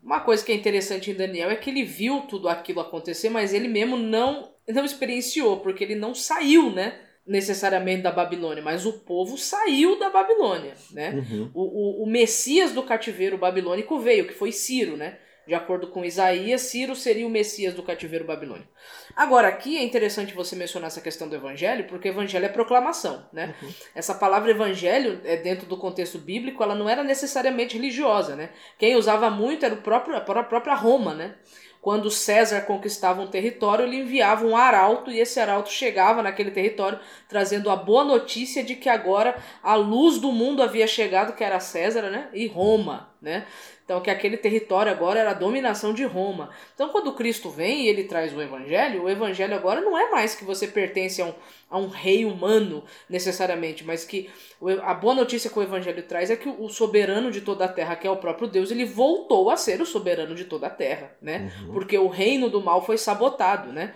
Uma 0.00 0.20
coisa 0.20 0.44
que 0.44 0.52
é 0.52 0.54
interessante 0.54 1.10
em 1.10 1.14
Daniel 1.14 1.50
é 1.50 1.56
que 1.56 1.70
ele 1.70 1.82
viu 1.82 2.20
tudo 2.28 2.48
aquilo 2.48 2.80
acontecer, 2.80 3.28
mas 3.28 3.52
ele 3.52 3.66
mesmo 3.66 3.96
não 3.96 4.52
não 4.68 4.84
experienciou, 4.84 5.60
porque 5.60 5.82
ele 5.82 5.94
não 5.94 6.14
saiu, 6.14 6.70
né? 6.70 7.00
Necessariamente 7.28 8.02
da 8.02 8.10
Babilônia, 8.10 8.62
mas 8.62 8.86
o 8.86 8.94
povo 8.94 9.36
saiu 9.36 9.98
da 9.98 10.08
Babilônia, 10.08 10.74
né? 10.90 11.10
Uhum. 11.10 11.50
O, 11.54 11.62
o, 11.62 12.04
o, 12.04 12.06
Messias 12.06 12.72
do 12.72 12.82
cativeiro 12.82 13.36
babilônico 13.36 13.98
veio, 13.98 14.26
que 14.26 14.32
foi 14.32 14.50
Ciro, 14.50 14.96
né? 14.96 15.18
De 15.46 15.54
acordo 15.54 15.86
com 15.86 16.04
Isaías, 16.04 16.62
Ciro 16.62 16.94
seria 16.94 17.26
o 17.26 17.30
Messias 17.30 17.72
do 17.72 17.82
cativeiro 17.82 18.24
babilônico. 18.24 18.68
Agora, 19.16 19.48
aqui 19.48 19.78
é 19.78 19.82
interessante 19.82 20.34
você 20.34 20.54
mencionar 20.54 20.88
essa 20.88 21.00
questão 21.00 21.28
do 21.28 21.36
evangelho, 21.36 21.86
porque 21.86 22.08
evangelho 22.08 22.44
é 22.44 22.50
proclamação, 22.50 23.26
né? 23.32 23.54
Uhum. 23.62 23.70
Essa 23.94 24.14
palavra 24.14 24.50
evangelho, 24.50 25.20
é 25.24 25.36
dentro 25.36 25.66
do 25.66 25.76
contexto 25.76 26.18
bíblico, 26.18 26.62
ela 26.62 26.74
não 26.74 26.88
era 26.88 27.02
necessariamente 27.02 27.76
religiosa, 27.76 28.36
né? 28.36 28.50
Quem 28.78 28.96
usava 28.96 29.30
muito 29.30 29.64
era 29.64 29.74
o 29.74 29.82
próprio, 29.82 30.16
a 30.16 30.20
própria 30.20 30.74
Roma, 30.74 31.14
né? 31.14 31.34
Quando 31.80 32.10
César 32.10 32.62
conquistava 32.62 33.22
um 33.22 33.28
território, 33.28 33.84
ele 33.84 33.98
enviava 33.98 34.44
um 34.44 34.56
arauto 34.56 35.10
e 35.10 35.20
esse 35.20 35.38
arauto 35.38 35.70
chegava 35.70 36.22
naquele 36.22 36.50
território 36.50 36.98
trazendo 37.28 37.70
a 37.70 37.76
boa 37.76 38.04
notícia 38.04 38.64
de 38.64 38.74
que 38.74 38.88
agora 38.88 39.36
a 39.62 39.74
luz 39.74 40.18
do 40.18 40.32
mundo 40.32 40.62
havia 40.62 40.86
chegado, 40.86 41.34
que 41.34 41.44
era 41.44 41.60
César, 41.60 42.10
né? 42.10 42.28
E 42.32 42.46
Roma, 42.46 43.10
né? 43.20 43.46
Então, 43.84 44.00
que 44.00 44.10
aquele 44.10 44.36
território 44.36 44.92
agora 44.92 45.18
era 45.18 45.30
a 45.30 45.34
dominação 45.34 45.94
de 45.94 46.04
Roma. 46.04 46.50
Então, 46.74 46.90
quando 46.90 47.14
Cristo 47.14 47.48
vem 47.48 47.84
e 47.84 47.88
ele 47.88 48.04
traz 48.04 48.34
o 48.34 48.42
evangelho, 48.42 49.04
o 49.04 49.08
evangelho 49.08 49.54
agora 49.54 49.80
não 49.80 49.96
é 49.96 50.10
mais 50.10 50.34
que 50.34 50.44
você 50.44 50.66
pertence 50.66 51.22
a 51.22 51.26
um, 51.26 51.34
a 51.70 51.78
um 51.78 51.88
rei 51.88 52.24
humano, 52.26 52.84
necessariamente, 53.08 53.84
mas 53.84 54.04
que 54.04 54.30
a 54.82 54.92
boa 54.92 55.14
notícia 55.14 55.50
que 55.50 55.58
o 55.58 55.62
evangelho 55.62 56.02
traz 56.02 56.30
é 56.30 56.36
que 56.36 56.48
o 56.48 56.68
soberano 56.68 57.30
de 57.30 57.40
toda 57.40 57.64
a 57.64 57.68
terra, 57.68 57.96
que 57.96 58.06
é 58.06 58.10
o 58.10 58.16
próprio 58.16 58.46
Deus, 58.46 58.70
ele 58.70 58.84
voltou 58.84 59.50
a 59.50 59.56
ser 59.56 59.80
o 59.80 59.86
soberano 59.86 60.34
de 60.34 60.44
toda 60.44 60.66
a 60.66 60.70
terra, 60.70 61.16
né? 61.22 61.50
Uhum. 61.62 61.72
Porque 61.72 61.96
o 61.96 62.08
reino 62.08 62.50
do 62.50 62.60
mal 62.60 62.84
foi 62.84 62.98
sabotado, 62.98 63.72
né? 63.72 63.94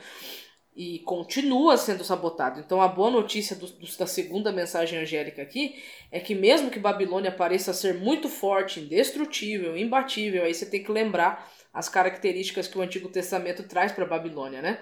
E 0.74 1.00
continua 1.00 1.76
sendo 1.76 2.02
sabotado. 2.02 2.60
Então 2.60 2.80
a 2.80 2.88
boa 2.88 3.10
notícia 3.10 3.54
do, 3.54 3.66
do, 3.66 3.96
da 3.98 4.06
segunda 4.06 4.50
mensagem 4.50 4.98
angélica 4.98 5.42
aqui 5.42 5.82
é 6.10 6.18
que 6.18 6.34
mesmo 6.34 6.70
que 6.70 6.78
Babilônia 6.78 7.30
pareça 7.30 7.74
ser 7.74 7.94
muito 7.94 8.28
forte, 8.28 8.80
indestrutível, 8.80 9.76
imbatível, 9.76 10.44
aí 10.44 10.54
você 10.54 10.64
tem 10.64 10.82
que 10.82 10.90
lembrar 10.90 11.50
as 11.72 11.88
características 11.88 12.68
que 12.68 12.78
o 12.78 12.82
Antigo 12.82 13.08
Testamento 13.08 13.62
traz 13.62 13.92
para 13.92 14.04
Babilônia, 14.04 14.60
né? 14.60 14.78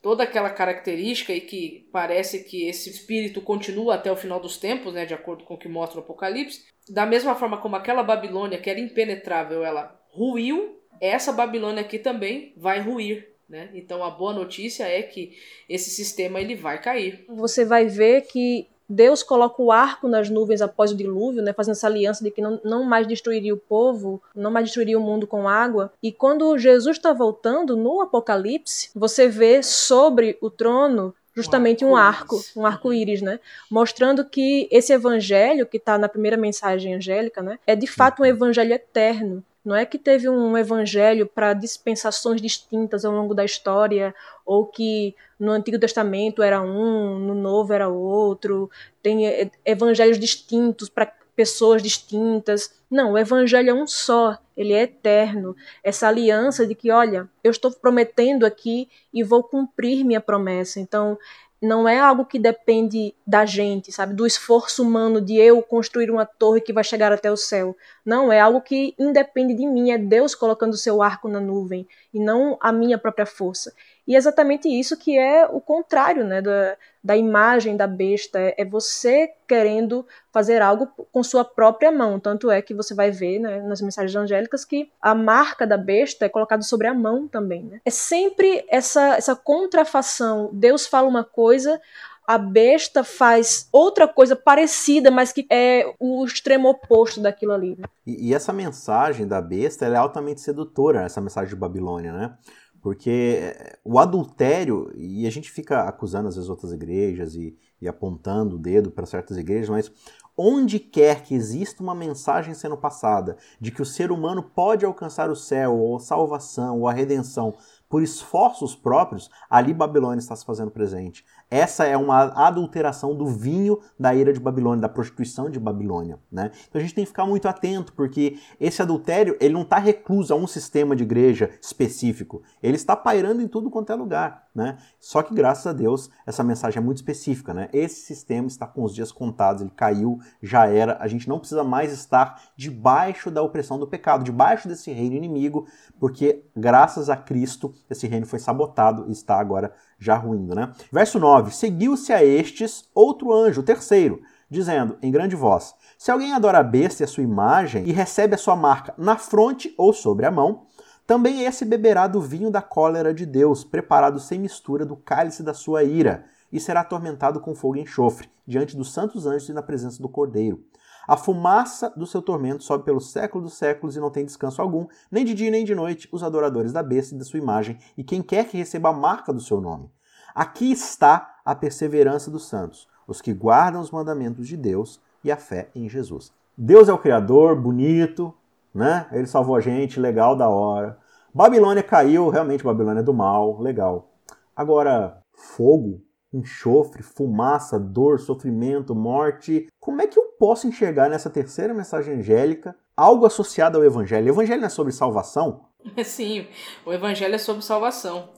Toda 0.00 0.24
aquela 0.24 0.50
característica 0.50 1.32
e 1.32 1.40
que 1.40 1.88
parece 1.92 2.42
que 2.42 2.66
esse 2.66 2.90
espírito 2.90 3.40
continua 3.40 3.94
até 3.94 4.10
o 4.10 4.16
final 4.16 4.40
dos 4.40 4.56
tempos, 4.56 4.92
né, 4.92 5.06
de 5.06 5.14
acordo 5.14 5.44
com 5.44 5.54
o 5.54 5.58
que 5.58 5.68
mostra 5.68 6.00
o 6.00 6.02
Apocalipse, 6.02 6.64
da 6.88 7.06
mesma 7.06 7.36
forma 7.36 7.58
como 7.58 7.76
aquela 7.76 8.02
Babilônia 8.02 8.58
que 8.58 8.68
era 8.68 8.80
impenetrável, 8.80 9.64
ela 9.64 9.96
ruiu, 10.10 10.80
essa 11.00 11.32
Babilônia 11.32 11.82
aqui 11.82 11.98
também 11.98 12.52
vai 12.56 12.80
ruir, 12.80 13.31
né? 13.52 13.68
Então 13.74 14.02
a 14.02 14.08
boa 14.08 14.32
notícia 14.32 14.84
é 14.84 15.02
que 15.02 15.36
esse 15.68 15.90
sistema 15.90 16.40
ele 16.40 16.56
vai 16.56 16.80
cair. 16.80 17.22
Você 17.28 17.66
vai 17.66 17.84
ver 17.84 18.22
que 18.22 18.66
Deus 18.88 19.22
coloca 19.22 19.60
o 19.60 19.70
arco 19.70 20.08
nas 20.08 20.30
nuvens 20.30 20.62
após 20.62 20.90
o 20.90 20.96
dilúvio, 20.96 21.42
né, 21.42 21.52
fazendo 21.52 21.72
essa 21.74 21.86
aliança 21.86 22.24
de 22.24 22.30
que 22.30 22.40
não, 22.40 22.58
não 22.64 22.82
mais 22.82 23.06
destruiria 23.06 23.52
o 23.52 23.58
povo, 23.58 24.22
não 24.34 24.50
mais 24.50 24.64
destruiria 24.64 24.98
o 24.98 25.02
mundo 25.02 25.26
com 25.26 25.46
água. 25.46 25.92
E 26.02 26.10
quando 26.10 26.56
Jesus 26.56 26.96
está 26.96 27.12
voltando 27.12 27.76
no 27.76 28.00
Apocalipse, 28.00 28.88
você 28.94 29.28
vê 29.28 29.62
sobre 29.62 30.38
o 30.40 30.48
trono 30.48 31.14
justamente 31.34 31.84
um 31.84 31.94
arco, 31.94 32.42
um 32.56 32.64
arco-íris, 32.66 33.22
né? 33.22 33.38
Mostrando 33.70 34.24
que 34.24 34.68
esse 34.70 34.92
evangelho 34.92 35.66
que 35.66 35.76
está 35.76 35.98
na 35.98 36.08
primeira 36.08 36.36
mensagem 36.36 36.94
angélica, 36.94 37.42
né, 37.42 37.58
é 37.66 37.76
de 37.76 37.86
fato 37.86 38.22
um 38.22 38.26
evangelho 38.26 38.72
eterno. 38.72 39.44
Não 39.64 39.76
é 39.76 39.86
que 39.86 39.98
teve 39.98 40.28
um 40.28 40.56
evangelho 40.58 41.26
para 41.26 41.54
dispensações 41.54 42.40
distintas 42.40 43.04
ao 43.04 43.12
longo 43.12 43.34
da 43.34 43.44
história, 43.44 44.14
ou 44.44 44.66
que 44.66 45.14
no 45.38 45.52
Antigo 45.52 45.78
Testamento 45.78 46.42
era 46.42 46.60
um, 46.60 47.18
no 47.18 47.34
Novo 47.34 47.72
era 47.72 47.88
outro, 47.88 48.70
tem 49.02 49.50
evangelhos 49.64 50.18
distintos 50.18 50.88
para 50.88 51.12
pessoas 51.36 51.82
distintas. 51.82 52.74
Não, 52.90 53.12
o 53.12 53.18
evangelho 53.18 53.70
é 53.70 53.74
um 53.74 53.86
só, 53.86 54.38
ele 54.56 54.72
é 54.72 54.82
eterno. 54.82 55.56
Essa 55.82 56.08
aliança 56.08 56.66
de 56.66 56.74
que, 56.74 56.90
olha, 56.90 57.28
eu 57.42 57.50
estou 57.50 57.70
prometendo 57.70 58.44
aqui 58.44 58.88
e 59.12 59.22
vou 59.22 59.42
cumprir 59.42 60.04
minha 60.04 60.20
promessa. 60.20 60.80
Então, 60.80 61.18
não 61.62 61.88
é 61.88 61.98
algo 61.98 62.24
que 62.24 62.40
depende 62.40 63.14
da 63.24 63.46
gente, 63.46 63.92
sabe? 63.92 64.14
Do 64.14 64.26
esforço 64.26 64.82
humano 64.82 65.20
de 65.20 65.36
eu 65.36 65.62
construir 65.62 66.10
uma 66.10 66.26
torre 66.26 66.60
que 66.60 66.72
vai 66.72 66.82
chegar 66.82 67.12
até 67.12 67.30
o 67.30 67.36
céu. 67.36 67.76
Não, 68.04 68.32
é 68.32 68.40
algo 68.40 68.60
que 68.60 68.94
independe 68.98 69.54
de 69.54 69.64
mim, 69.64 69.92
é 69.92 69.96
Deus 69.98 70.34
colocando 70.34 70.72
o 70.72 70.76
seu 70.76 71.00
arco 71.00 71.28
na 71.28 71.38
nuvem 71.38 71.86
e 72.12 72.18
não 72.18 72.58
a 72.60 72.72
minha 72.72 72.98
própria 72.98 73.24
força. 73.24 73.72
E 74.06 74.14
é 74.14 74.18
exatamente 74.18 74.68
isso 74.68 74.96
que 74.96 75.16
é 75.16 75.46
o 75.46 75.60
contrário 75.60 76.24
né, 76.24 76.42
da, 76.42 76.76
da 77.02 77.16
imagem 77.16 77.76
da 77.76 77.86
besta. 77.86 78.38
É, 78.38 78.54
é 78.58 78.64
você 78.64 79.30
querendo 79.46 80.06
fazer 80.32 80.60
algo 80.60 80.88
com 81.12 81.22
sua 81.22 81.44
própria 81.44 81.92
mão. 81.92 82.18
Tanto 82.18 82.50
é 82.50 82.60
que 82.60 82.74
você 82.74 82.94
vai 82.94 83.10
ver 83.10 83.38
né, 83.38 83.60
nas 83.60 83.80
mensagens 83.80 84.14
angélicas 84.16 84.64
que 84.64 84.90
a 85.00 85.14
marca 85.14 85.66
da 85.66 85.76
besta 85.76 86.24
é 86.24 86.28
colocada 86.28 86.62
sobre 86.62 86.88
a 86.88 86.94
mão 86.94 87.28
também. 87.28 87.64
Né? 87.64 87.80
É 87.84 87.90
sempre 87.90 88.64
essa, 88.68 89.14
essa 89.16 89.36
contrafação. 89.36 90.50
Deus 90.52 90.86
fala 90.86 91.06
uma 91.06 91.22
coisa, 91.22 91.80
a 92.26 92.38
besta 92.38 93.04
faz 93.04 93.68
outra 93.70 94.08
coisa 94.08 94.34
parecida, 94.34 95.10
mas 95.10 95.32
que 95.32 95.46
é 95.50 95.92
o 95.98 96.24
extremo 96.24 96.68
oposto 96.68 97.20
daquilo 97.20 97.52
ali. 97.52 97.76
Né? 97.76 97.84
E, 98.06 98.30
e, 98.30 98.34
essa 98.34 98.52
mensagem 98.52 99.26
da 99.26 99.40
besta 99.40 99.86
é 99.86 99.94
altamente 99.96 100.40
sedutora, 100.40 101.02
essa 101.02 101.20
mensagem 101.20 101.50
de 101.50 101.56
Babilônia, 101.56 102.12
né? 102.12 102.36
Porque 102.82 103.38
eh, 103.40 103.78
o 103.84 103.98
adultério, 103.98 104.92
e 104.96 105.24
a 105.26 105.30
gente 105.30 105.50
fica 105.50 105.84
acusando 105.84 106.28
às 106.28 106.34
vezes 106.34 106.50
outras 106.50 106.72
igrejas 106.72 107.36
e, 107.36 107.56
e 107.80 107.86
apontando 107.86 108.56
o 108.56 108.58
dedo 108.58 108.90
para 108.90 109.06
certas 109.06 109.38
igrejas, 109.38 109.68
mas 109.68 109.92
onde 110.36 110.80
quer 110.80 111.22
que 111.22 111.34
exista 111.34 111.82
uma 111.82 111.94
mensagem 111.94 112.54
sendo 112.54 112.76
passada 112.76 113.36
de 113.60 113.70
que 113.70 113.82
o 113.82 113.86
ser 113.86 114.10
humano 114.10 114.42
pode 114.42 114.84
alcançar 114.84 115.30
o 115.30 115.36
céu, 115.36 115.76
ou 115.76 115.96
a 115.96 116.00
salvação, 116.00 116.80
ou 116.80 116.88
a 116.88 116.92
redenção 116.92 117.54
por 117.88 118.02
esforços 118.02 118.74
próprios, 118.74 119.30
ali 119.48 119.72
Babilônia 119.74 120.18
está 120.18 120.34
se 120.34 120.44
fazendo 120.44 120.70
presente. 120.70 121.24
Essa 121.52 121.84
é 121.84 121.94
uma 121.98 122.32
adulteração 122.46 123.14
do 123.14 123.26
vinho 123.26 123.78
da 124.00 124.14
ira 124.14 124.32
de 124.32 124.40
Babilônia, 124.40 124.80
da 124.80 124.88
prostituição 124.88 125.50
de 125.50 125.60
Babilônia. 125.60 126.18
Né? 126.32 126.50
Então 126.66 126.80
a 126.80 126.82
gente 126.82 126.94
tem 126.94 127.04
que 127.04 127.10
ficar 127.10 127.26
muito 127.26 127.46
atento, 127.46 127.92
porque 127.92 128.38
esse 128.58 128.80
adultério 128.80 129.36
ele 129.38 129.52
não 129.52 129.60
está 129.60 129.76
recluso 129.76 130.32
a 130.32 130.36
um 130.36 130.46
sistema 130.46 130.96
de 130.96 131.02
igreja 131.02 131.50
específico. 131.60 132.42
Ele 132.62 132.76
está 132.76 132.96
pairando 132.96 133.42
em 133.42 133.46
tudo 133.46 133.68
quanto 133.68 133.92
é 133.92 133.94
lugar. 133.94 134.46
Né? 134.54 134.78
Só 134.98 135.22
que, 135.22 135.34
graças 135.34 135.66
a 135.66 135.74
Deus, 135.74 136.10
essa 136.26 136.42
mensagem 136.42 136.78
é 136.78 136.82
muito 136.82 136.98
específica. 136.98 137.52
Né? 137.52 137.68
Esse 137.70 138.00
sistema 138.00 138.46
está 138.46 138.66
com 138.66 138.82
os 138.82 138.94
dias 138.94 139.12
contados, 139.12 139.60
ele 139.60 139.72
caiu, 139.76 140.20
já 140.42 140.66
era. 140.66 140.96
A 141.00 141.06
gente 141.06 141.28
não 141.28 141.38
precisa 141.38 141.62
mais 141.62 141.92
estar 141.92 142.40
debaixo 142.56 143.30
da 143.30 143.42
opressão 143.42 143.78
do 143.78 143.86
pecado, 143.86 144.24
debaixo 144.24 144.68
desse 144.68 144.90
reino 144.90 145.16
inimigo, 145.16 145.66
porque, 146.00 146.44
graças 146.56 147.10
a 147.10 147.16
Cristo, 147.16 147.74
esse 147.90 148.06
reino 148.06 148.24
foi 148.24 148.38
sabotado 148.38 149.06
e 149.08 149.12
está 149.12 149.38
agora 149.38 149.74
já 150.02 150.16
ruindo, 150.16 150.54
né? 150.54 150.72
Verso 150.90 151.18
9: 151.18 151.52
Seguiu-se 151.52 152.12
a 152.12 152.24
estes 152.24 152.88
outro 152.94 153.32
anjo, 153.32 153.62
terceiro, 153.62 154.20
dizendo 154.50 154.98
em 155.00 155.12
grande 155.12 155.36
voz: 155.36 155.74
Se 155.96 156.10
alguém 156.10 156.32
adora 156.32 156.58
a 156.58 156.62
besta 156.62 157.02
e 157.02 157.04
a 157.04 157.08
sua 157.08 157.22
imagem 157.22 157.88
e 157.88 157.92
recebe 157.92 158.34
a 158.34 158.38
sua 158.38 158.56
marca 158.56 158.92
na 158.98 159.16
fronte 159.16 159.72
ou 159.78 159.92
sobre 159.92 160.26
a 160.26 160.30
mão, 160.30 160.66
também 161.06 161.44
esse 161.44 161.64
beberá 161.64 162.06
do 162.06 162.20
vinho 162.20 162.50
da 162.50 162.60
cólera 162.60 163.14
de 163.14 163.24
Deus, 163.24 163.64
preparado 163.64 164.18
sem 164.18 164.40
mistura 164.40 164.84
do 164.84 164.96
cálice 164.96 165.42
da 165.42 165.54
sua 165.54 165.84
ira, 165.84 166.24
e 166.52 166.60
será 166.60 166.80
atormentado 166.80 167.40
com 167.40 167.54
fogo 167.54 167.76
e 167.76 167.80
enxofre, 167.80 168.28
diante 168.46 168.76
dos 168.76 168.92
santos 168.92 169.26
anjos 169.26 169.48
e 169.48 169.52
na 169.52 169.62
presença 169.62 170.02
do 170.02 170.08
Cordeiro. 170.08 170.64
A 171.06 171.16
fumaça 171.16 171.92
do 171.96 172.06
seu 172.06 172.22
tormento 172.22 172.62
sobe 172.62 172.84
pelo 172.84 173.00
século 173.00 173.44
dos 173.44 173.54
séculos 173.54 173.96
e 173.96 174.00
não 174.00 174.10
tem 174.10 174.24
descanso 174.24 174.62
algum, 174.62 174.86
nem 175.10 175.24
de 175.24 175.34
dia 175.34 175.50
nem 175.50 175.64
de 175.64 175.74
noite, 175.74 176.08
os 176.12 176.22
adoradores 176.22 176.72
da 176.72 176.82
besta 176.82 177.14
e 177.14 177.18
da 177.18 177.24
sua 177.24 177.38
imagem, 177.38 177.78
e 177.96 178.04
quem 178.04 178.22
quer 178.22 178.48
que 178.48 178.56
receba 178.56 178.90
a 178.90 178.92
marca 178.92 179.32
do 179.32 179.40
seu 179.40 179.60
nome. 179.60 179.90
Aqui 180.34 180.70
está 180.70 181.36
a 181.44 181.54
perseverança 181.54 182.30
dos 182.30 182.48
santos, 182.48 182.88
os 183.06 183.20
que 183.20 183.34
guardam 183.34 183.80
os 183.80 183.90
mandamentos 183.90 184.46
de 184.46 184.56
Deus 184.56 185.00
e 185.24 185.30
a 185.30 185.36
fé 185.36 185.70
em 185.74 185.88
Jesus. 185.88 186.32
Deus 186.56 186.88
é 186.88 186.92
o 186.92 186.98
Criador, 186.98 187.60
bonito, 187.60 188.32
né? 188.74 189.06
Ele 189.12 189.26
salvou 189.26 189.56
a 189.56 189.60
gente, 189.60 190.00
legal, 190.00 190.36
da 190.36 190.48
hora. 190.48 190.98
Babilônia 191.34 191.82
caiu, 191.82 192.28
realmente 192.28 192.64
Babilônia 192.64 193.00
é 193.00 193.02
do 193.02 193.12
mal, 193.12 193.60
legal. 193.60 194.10
Agora, 194.54 195.22
fogo, 195.32 196.02
enxofre, 196.32 197.02
fumaça, 197.02 197.78
dor, 197.78 198.18
sofrimento, 198.20 198.94
morte. 198.94 199.68
Como 199.78 200.00
é 200.00 200.06
que 200.06 200.18
eu 200.18 200.24
posso 200.38 200.66
enxergar 200.66 201.08
nessa 201.08 201.28
terceira 201.28 201.74
mensagem 201.74 202.14
angélica 202.14 202.74
algo 202.96 203.26
associado 203.26 203.78
ao 203.78 203.84
evangelho. 203.84 204.26
O 204.26 204.34
evangelho 204.34 204.60
não 204.60 204.66
é 204.66 204.70
sobre 204.70 204.92
salvação? 204.92 205.66
Sim, 206.04 206.46
o 206.84 206.92
evangelho 206.92 207.34
é 207.34 207.38
sobre 207.38 207.62
salvação. 207.62 208.30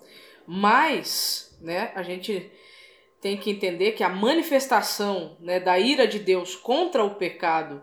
Mas, 0.47 1.57
né, 1.61 1.93
a 1.95 2.03
gente 2.03 2.51
tem 3.21 3.37
que 3.37 3.51
entender 3.51 3.93
que 3.93 4.05
a 4.05 4.09
manifestação 4.09 5.37
né, 5.41 5.59
da 5.59 5.79
ira 5.79 6.07
de 6.07 6.19
Deus 6.19 6.55
contra 6.55 7.03
o 7.03 7.15
pecado, 7.15 7.83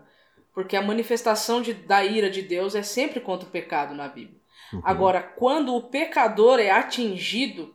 porque 0.54 0.76
a 0.76 0.82
manifestação 0.82 1.60
de, 1.60 1.74
da 1.74 2.04
ira 2.04 2.30
de 2.30 2.42
Deus 2.42 2.74
é 2.74 2.82
sempre 2.82 3.20
contra 3.20 3.48
o 3.48 3.50
pecado 3.50 3.94
na 3.94 4.06
Bíblia. 4.08 4.40
Uhum. 4.72 4.80
Agora, 4.84 5.22
quando 5.22 5.74
o 5.74 5.82
pecador 5.82 6.60
é 6.60 6.70
atingido, 6.70 7.74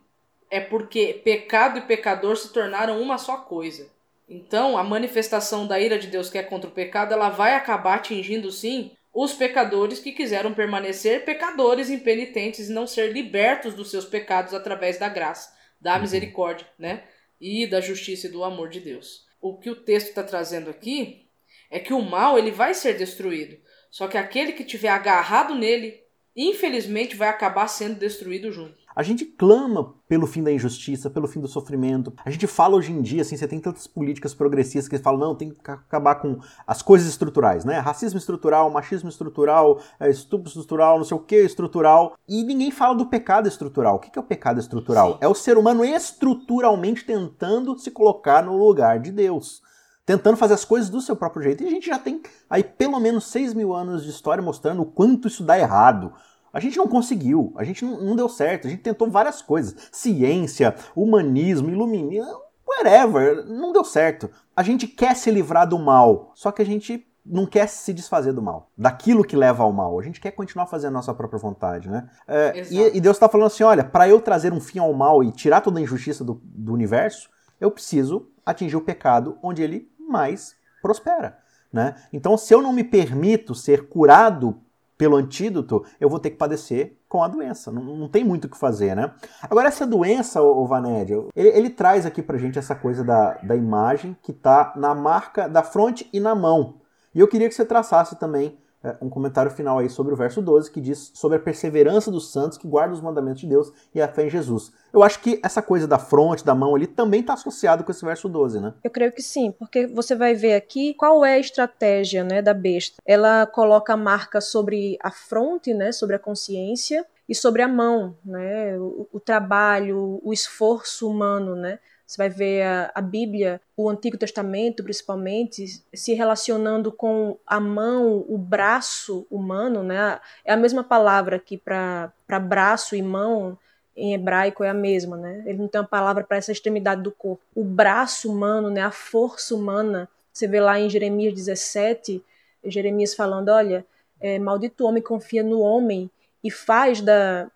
é 0.50 0.60
porque 0.60 1.20
pecado 1.24 1.78
e 1.78 1.82
pecador 1.82 2.36
se 2.36 2.52
tornaram 2.52 3.00
uma 3.00 3.18
só 3.18 3.36
coisa. 3.38 3.90
Então, 4.28 4.76
a 4.76 4.84
manifestação 4.84 5.66
da 5.66 5.80
ira 5.80 5.98
de 5.98 6.06
Deus 6.06 6.28
que 6.28 6.36
é 6.36 6.42
contra 6.42 6.68
o 6.68 6.72
pecado, 6.72 7.14
ela 7.14 7.30
vai 7.30 7.54
acabar 7.54 7.94
atingindo 7.94 8.50
sim 8.52 8.92
os 9.12 9.32
pecadores 9.32 9.98
que 9.98 10.12
quiseram 10.12 10.52
permanecer 10.52 11.24
pecadores 11.24 11.88
impenitentes 11.90 12.68
e 12.68 12.72
não 12.72 12.86
ser 12.86 13.12
libertos 13.12 13.74
dos 13.74 13.90
seus 13.90 14.04
pecados 14.04 14.52
através 14.52 14.98
da 14.98 15.08
graça, 15.08 15.52
da 15.80 15.94
uhum. 15.94 16.02
misericórdia, 16.02 16.66
né? 16.78 17.04
E 17.40 17.66
da 17.66 17.80
justiça 17.80 18.26
e 18.26 18.30
do 18.30 18.44
amor 18.44 18.68
de 18.68 18.80
Deus. 18.80 19.26
O 19.40 19.56
que 19.56 19.70
o 19.70 19.76
texto 19.76 20.08
está 20.08 20.22
trazendo 20.22 20.68
aqui 20.68 21.26
é 21.70 21.78
que 21.78 21.92
o 21.92 22.02
mal 22.02 22.38
ele 22.38 22.50
vai 22.50 22.74
ser 22.74 22.96
destruído. 22.96 23.56
Só 23.90 24.06
que 24.08 24.18
aquele 24.18 24.52
que 24.52 24.64
tiver 24.64 24.88
agarrado 24.88 25.54
nele, 25.54 26.02
infelizmente, 26.36 27.16
vai 27.16 27.28
acabar 27.28 27.68
sendo 27.68 27.98
destruído 27.98 28.52
junto. 28.52 28.76
A 28.98 29.02
gente 29.04 29.24
clama 29.24 29.94
pelo 30.08 30.26
fim 30.26 30.42
da 30.42 30.50
injustiça, 30.50 31.08
pelo 31.08 31.28
fim 31.28 31.38
do 31.38 31.46
sofrimento. 31.46 32.12
A 32.24 32.30
gente 32.32 32.48
fala 32.48 32.74
hoje 32.74 32.90
em 32.90 33.00
dia, 33.00 33.22
assim, 33.22 33.36
você 33.36 33.46
tem 33.46 33.60
tantas 33.60 33.86
políticas 33.86 34.34
progressistas 34.34 34.88
que 34.88 34.98
falam, 34.98 35.20
não, 35.20 35.36
tem 35.36 35.50
que 35.50 35.70
acabar 35.70 36.16
com 36.16 36.40
as 36.66 36.82
coisas 36.82 37.06
estruturais, 37.06 37.64
né? 37.64 37.78
Racismo 37.78 38.18
estrutural, 38.18 38.68
machismo 38.72 39.08
estrutural, 39.08 39.80
é, 40.00 40.10
estupro 40.10 40.48
estrutural, 40.48 40.98
não 40.98 41.04
sei 41.04 41.16
o 41.16 41.20
que 41.20 41.36
estrutural. 41.36 42.16
E 42.28 42.42
ninguém 42.42 42.72
fala 42.72 42.96
do 42.96 43.06
pecado 43.06 43.46
estrutural. 43.46 43.94
O 43.94 43.98
que 44.00 44.18
é 44.18 44.20
o 44.20 44.24
pecado 44.24 44.58
estrutural? 44.58 45.12
Sim. 45.12 45.18
É 45.20 45.28
o 45.28 45.34
ser 45.34 45.56
humano 45.56 45.84
estruturalmente 45.84 47.04
tentando 47.04 47.78
se 47.78 47.92
colocar 47.92 48.42
no 48.42 48.58
lugar 48.58 48.98
de 48.98 49.12
Deus 49.12 49.62
tentando 50.04 50.38
fazer 50.38 50.54
as 50.54 50.64
coisas 50.64 50.88
do 50.88 51.02
seu 51.02 51.14
próprio 51.14 51.42
jeito. 51.42 51.62
E 51.62 51.66
a 51.66 51.70
gente 51.70 51.86
já 51.86 51.98
tem 51.98 52.22
aí 52.48 52.64
pelo 52.64 52.98
menos 52.98 53.26
6 53.26 53.52
mil 53.52 53.74
anos 53.74 54.04
de 54.04 54.08
história 54.08 54.42
mostrando 54.42 54.80
o 54.80 54.86
quanto 54.86 55.28
isso 55.28 55.44
dá 55.44 55.58
errado. 55.58 56.14
A 56.52 56.60
gente 56.60 56.76
não 56.76 56.88
conseguiu, 56.88 57.52
a 57.56 57.64
gente 57.64 57.84
não, 57.84 58.00
não 58.00 58.16
deu 58.16 58.28
certo, 58.28 58.66
a 58.66 58.70
gente 58.70 58.82
tentou 58.82 59.10
várias 59.10 59.42
coisas. 59.42 59.88
Ciência, 59.92 60.74
humanismo, 60.96 61.70
iluminismo, 61.70 62.40
whatever, 62.66 63.44
não 63.46 63.72
deu 63.72 63.84
certo. 63.84 64.30
A 64.56 64.62
gente 64.62 64.86
quer 64.86 65.14
se 65.16 65.30
livrar 65.30 65.68
do 65.68 65.78
mal, 65.78 66.32
só 66.34 66.50
que 66.50 66.62
a 66.62 66.66
gente 66.66 67.06
não 67.24 67.46
quer 67.46 67.68
se 67.68 67.92
desfazer 67.92 68.32
do 68.32 68.40
mal, 68.40 68.70
daquilo 68.76 69.24
que 69.24 69.36
leva 69.36 69.62
ao 69.62 69.72
mal. 69.72 69.98
A 69.98 70.02
gente 70.02 70.20
quer 70.20 70.30
continuar 70.30 70.66
fazendo 70.66 70.90
a 70.90 70.94
nossa 70.94 71.12
própria 71.12 71.38
vontade, 71.38 71.88
né? 71.88 72.08
É, 72.26 72.62
e, 72.70 72.96
e, 72.96 73.00
Deus 73.00 73.16
está 73.16 73.28
falando 73.28 73.48
assim: 73.48 73.62
olha, 73.62 73.84
para 73.84 74.08
eu 74.08 74.20
trazer 74.20 74.52
um 74.52 74.60
fim 74.60 74.78
ao 74.78 74.92
mal 74.94 75.22
e 75.22 75.30
tirar 75.30 75.60
toda 75.60 75.78
a 75.78 75.82
injustiça 75.82 76.24
do, 76.24 76.40
do 76.42 76.72
universo, 76.72 77.28
eu 77.60 77.70
preciso 77.70 78.30
atingir 78.44 78.76
o 78.76 78.80
pecado 78.80 79.38
onde 79.42 79.62
ele 79.62 79.90
mais 79.98 80.54
prospera. 80.80 81.38
Né? 81.70 81.94
Então, 82.12 82.36
se 82.38 82.54
eu 82.54 82.62
não 82.62 82.72
me 82.72 82.82
permito 82.82 83.54
ser 83.54 83.88
curado 83.88 84.62
pelo 84.98 85.16
antídoto, 85.16 85.84
eu 86.00 86.10
vou 86.10 86.18
ter 86.18 86.30
que 86.30 86.36
padecer 86.36 86.98
com 87.08 87.22
a 87.22 87.28
doença. 87.28 87.70
Não, 87.70 87.82
não 87.82 88.08
tem 88.08 88.24
muito 88.24 88.46
o 88.46 88.48
que 88.50 88.58
fazer, 88.58 88.96
né? 88.96 89.14
Agora, 89.40 89.68
essa 89.68 89.86
doença, 89.86 90.42
o, 90.42 90.66
Vanédia, 90.66 91.24
ele, 91.36 91.48
ele, 91.50 91.70
traz 91.70 92.04
aqui 92.04 92.20
pra 92.20 92.36
gente 92.36 92.58
essa 92.58 92.74
coisa 92.74 93.04
da, 93.04 93.34
da 93.34 93.54
imagem 93.54 94.16
que 94.20 94.32
tá 94.32 94.72
na 94.76 94.96
marca 94.96 95.48
da 95.48 95.62
fronte 95.62 96.08
e 96.12 96.18
na 96.18 96.34
mão. 96.34 96.80
E 97.14 97.20
eu 97.20 97.28
queria 97.28 97.48
que 97.48 97.54
você 97.54 97.64
traçasse 97.64 98.16
também 98.16 98.58
um 99.00 99.08
comentário 99.08 99.50
final 99.50 99.78
aí 99.78 99.88
sobre 99.88 100.12
o 100.12 100.16
verso 100.16 100.40
12, 100.40 100.70
que 100.70 100.80
diz 100.80 101.10
sobre 101.14 101.36
a 101.36 101.40
perseverança 101.40 102.10
dos 102.10 102.32
santos 102.32 102.56
que 102.56 102.68
guardam 102.68 102.94
os 102.94 103.00
mandamentos 103.00 103.40
de 103.40 103.46
Deus 103.46 103.72
e 103.94 104.00
a 104.00 104.08
fé 104.08 104.26
em 104.26 104.30
Jesus. 104.30 104.72
Eu 104.92 105.02
acho 105.02 105.20
que 105.20 105.40
essa 105.44 105.60
coisa 105.60 105.86
da 105.86 105.98
fronte, 105.98 106.44
da 106.44 106.54
mão 106.54 106.74
ali, 106.74 106.86
também 106.86 107.20
está 107.20 107.34
associado 107.34 107.84
com 107.84 107.90
esse 107.90 108.04
verso 108.04 108.28
12, 108.28 108.60
né? 108.60 108.74
Eu 108.82 108.90
creio 108.90 109.12
que 109.12 109.22
sim, 109.22 109.52
porque 109.52 109.86
você 109.86 110.14
vai 110.14 110.34
ver 110.34 110.54
aqui 110.54 110.94
qual 110.94 111.24
é 111.24 111.34
a 111.34 111.38
estratégia 111.38 112.24
né, 112.24 112.40
da 112.40 112.54
besta. 112.54 112.96
Ela 113.04 113.46
coloca 113.46 113.92
a 113.92 113.96
marca 113.96 114.40
sobre 114.40 114.96
a 115.02 115.10
fronte, 115.10 115.74
né, 115.74 115.92
sobre 115.92 116.16
a 116.16 116.18
consciência, 116.18 117.04
e 117.28 117.34
sobre 117.34 117.60
a 117.62 117.68
mão, 117.68 118.16
né, 118.24 118.78
o, 118.78 119.06
o 119.12 119.20
trabalho, 119.20 120.20
o 120.22 120.32
esforço 120.32 121.08
humano, 121.08 121.54
né? 121.54 121.78
Você 122.06 122.16
vai 122.16 122.30
ver 122.30 122.62
a, 122.62 122.90
a, 122.94 123.02
Bíblia, 123.02 123.60
o 123.76 123.90
Antigo 123.90 124.16
Testamento 124.16 124.82
principalmente, 124.82 125.84
se 125.92 126.14
relacionando 126.14 126.90
com 126.90 127.36
a 127.46 127.60
mão, 127.60 128.24
o 128.26 128.38
braço 128.38 129.26
humano, 129.30 129.82
né? 129.82 130.18
É 130.42 130.54
a 130.54 130.56
mesma 130.56 130.82
palavra 130.82 131.36
aqui 131.36 131.58
para 131.58 132.10
braço 132.40 132.96
e 132.96 133.02
mão, 133.02 133.58
em 133.94 134.14
hebraico 134.14 134.64
é 134.64 134.70
a 134.70 134.74
mesma, 134.74 135.18
né? 135.18 135.42
Ele 135.44 135.58
não 135.58 135.68
tem 135.68 135.80
uma 135.80 135.86
palavra 135.86 136.24
para 136.24 136.38
essa 136.38 136.52
extremidade 136.52 137.02
do 137.02 137.10
corpo. 137.10 137.42
O 137.54 137.62
braço 137.62 138.32
humano, 138.32 138.70
né? 138.70 138.80
A 138.80 138.90
força 138.90 139.54
humana. 139.54 140.08
Você 140.32 140.46
vê 140.46 140.60
lá 140.60 140.80
em 140.80 140.88
Jeremias 140.88 141.34
17, 141.34 142.24
Jeremias 142.64 143.14
falando, 143.14 143.50
olha, 143.50 143.84
é, 144.20 144.38
maldito 144.38 144.84
homem 144.86 145.02
confia 145.02 145.42
no 145.42 145.60
homem 145.60 146.10
e 146.42 146.50
faz 146.50 147.00
da, 147.00 147.50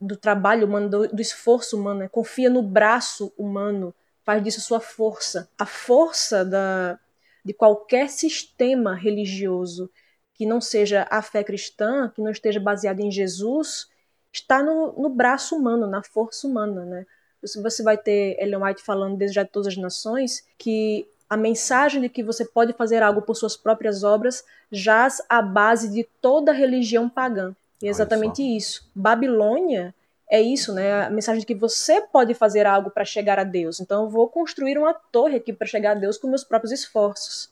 do 0.00 0.16
trabalho 0.16 0.66
humano, 0.66 0.88
do, 0.88 1.08
do 1.08 1.22
esforço 1.22 1.78
humano, 1.78 2.00
né? 2.00 2.08
confia 2.08 2.50
no 2.50 2.62
braço 2.62 3.32
humano, 3.36 3.94
faz 4.24 4.42
disso 4.42 4.60
sua 4.60 4.80
força. 4.80 5.48
A 5.58 5.66
força 5.66 6.44
da, 6.44 6.98
de 7.44 7.52
qualquer 7.52 8.08
sistema 8.08 8.94
religioso 8.94 9.90
que 10.34 10.46
não 10.46 10.60
seja 10.60 11.06
a 11.10 11.20
fé 11.20 11.44
cristã, 11.44 12.10
que 12.14 12.22
não 12.22 12.30
esteja 12.30 12.58
baseado 12.58 13.00
em 13.00 13.10
Jesus, 13.10 13.88
está 14.32 14.62
no, 14.62 14.92
no 14.92 15.08
braço 15.08 15.56
humano, 15.56 15.86
na 15.86 16.02
força 16.02 16.46
humana. 16.46 16.84
Né? 16.84 17.06
Você 17.42 17.82
vai 17.82 17.98
ter 17.98 18.36
Ellen 18.38 18.62
White 18.62 18.82
falando 18.82 19.16
desde 19.16 19.34
já 19.34 19.42
de 19.42 19.50
todas 19.50 19.68
as 19.68 19.76
nações 19.76 20.44
que 20.56 21.06
a 21.28 21.36
mensagem 21.36 22.02
de 22.02 22.08
que 22.08 22.22
você 22.22 22.44
pode 22.44 22.72
fazer 22.72 23.02
algo 23.02 23.22
por 23.22 23.36
suas 23.36 23.56
próprias 23.56 24.02
obras 24.02 24.44
jaz 24.70 25.22
à 25.28 25.40
base 25.40 25.88
de 25.88 26.04
toda 26.20 26.52
religião 26.52 27.08
pagã. 27.08 27.54
E 27.82 27.86
é 27.86 27.90
exatamente 27.90 28.42
isso. 28.42 28.88
Babilônia 28.94 29.94
é 30.30 30.40
isso, 30.40 30.72
né? 30.72 31.04
A 31.04 31.10
mensagem 31.10 31.40
de 31.40 31.46
que 31.46 31.54
você 31.54 32.00
pode 32.02 32.34
fazer 32.34 32.66
algo 32.66 32.90
para 32.90 33.04
chegar 33.04 33.38
a 33.38 33.44
Deus. 33.44 33.80
Então 33.80 34.04
eu 34.04 34.10
vou 34.10 34.28
construir 34.28 34.78
uma 34.78 34.94
torre 34.94 35.36
aqui 35.36 35.52
para 35.52 35.66
chegar 35.66 35.92
a 35.92 35.98
Deus 35.98 36.18
com 36.18 36.28
meus 36.28 36.44
próprios 36.44 36.72
esforços. 36.72 37.50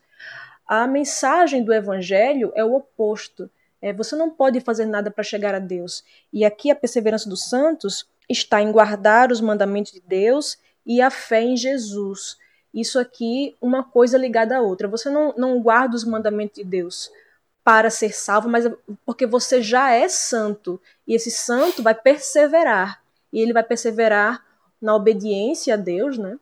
A 0.66 0.86
mensagem 0.86 1.64
do 1.64 1.72
evangelho 1.72 2.52
é 2.54 2.64
o 2.64 2.74
oposto. 2.74 3.50
É, 3.80 3.92
você 3.92 4.14
não 4.14 4.28
pode 4.28 4.60
fazer 4.60 4.84
nada 4.84 5.10
para 5.10 5.24
chegar 5.24 5.54
a 5.54 5.58
Deus. 5.58 6.04
E 6.32 6.44
aqui 6.44 6.70
a 6.70 6.76
perseverança 6.76 7.28
dos 7.28 7.48
santos 7.48 8.06
está 8.28 8.60
em 8.60 8.70
guardar 8.70 9.32
os 9.32 9.40
mandamentos 9.40 9.92
de 9.92 10.00
Deus 10.00 10.58
e 10.84 11.00
a 11.00 11.10
fé 11.10 11.42
em 11.42 11.56
Jesus. 11.56 12.36
Isso 12.72 12.98
aqui, 12.98 13.56
uma 13.62 13.82
coisa 13.82 14.18
ligada 14.18 14.56
à 14.56 14.60
outra. 14.60 14.86
Você 14.88 15.08
não, 15.08 15.32
não 15.36 15.60
guarda 15.60 15.96
os 15.96 16.04
mandamentos 16.04 16.56
de 16.56 16.64
Deus 16.64 17.10
para 17.68 17.90
ser 17.90 18.14
salvo, 18.14 18.48
mas 18.48 18.64
porque 19.04 19.26
você 19.26 19.60
já 19.60 19.92
é 19.92 20.08
santo. 20.08 20.80
E 21.06 21.14
esse 21.14 21.30
santo 21.30 21.82
vai 21.82 21.94
perseverar. 21.94 23.02
E 23.30 23.42
ele 23.42 23.52
vai 23.52 23.62
perseverar 23.62 24.42
na 24.80 24.96
obediência 24.96 25.74
a 25.74 25.76
Deus, 25.76 26.16
né? 26.16 26.38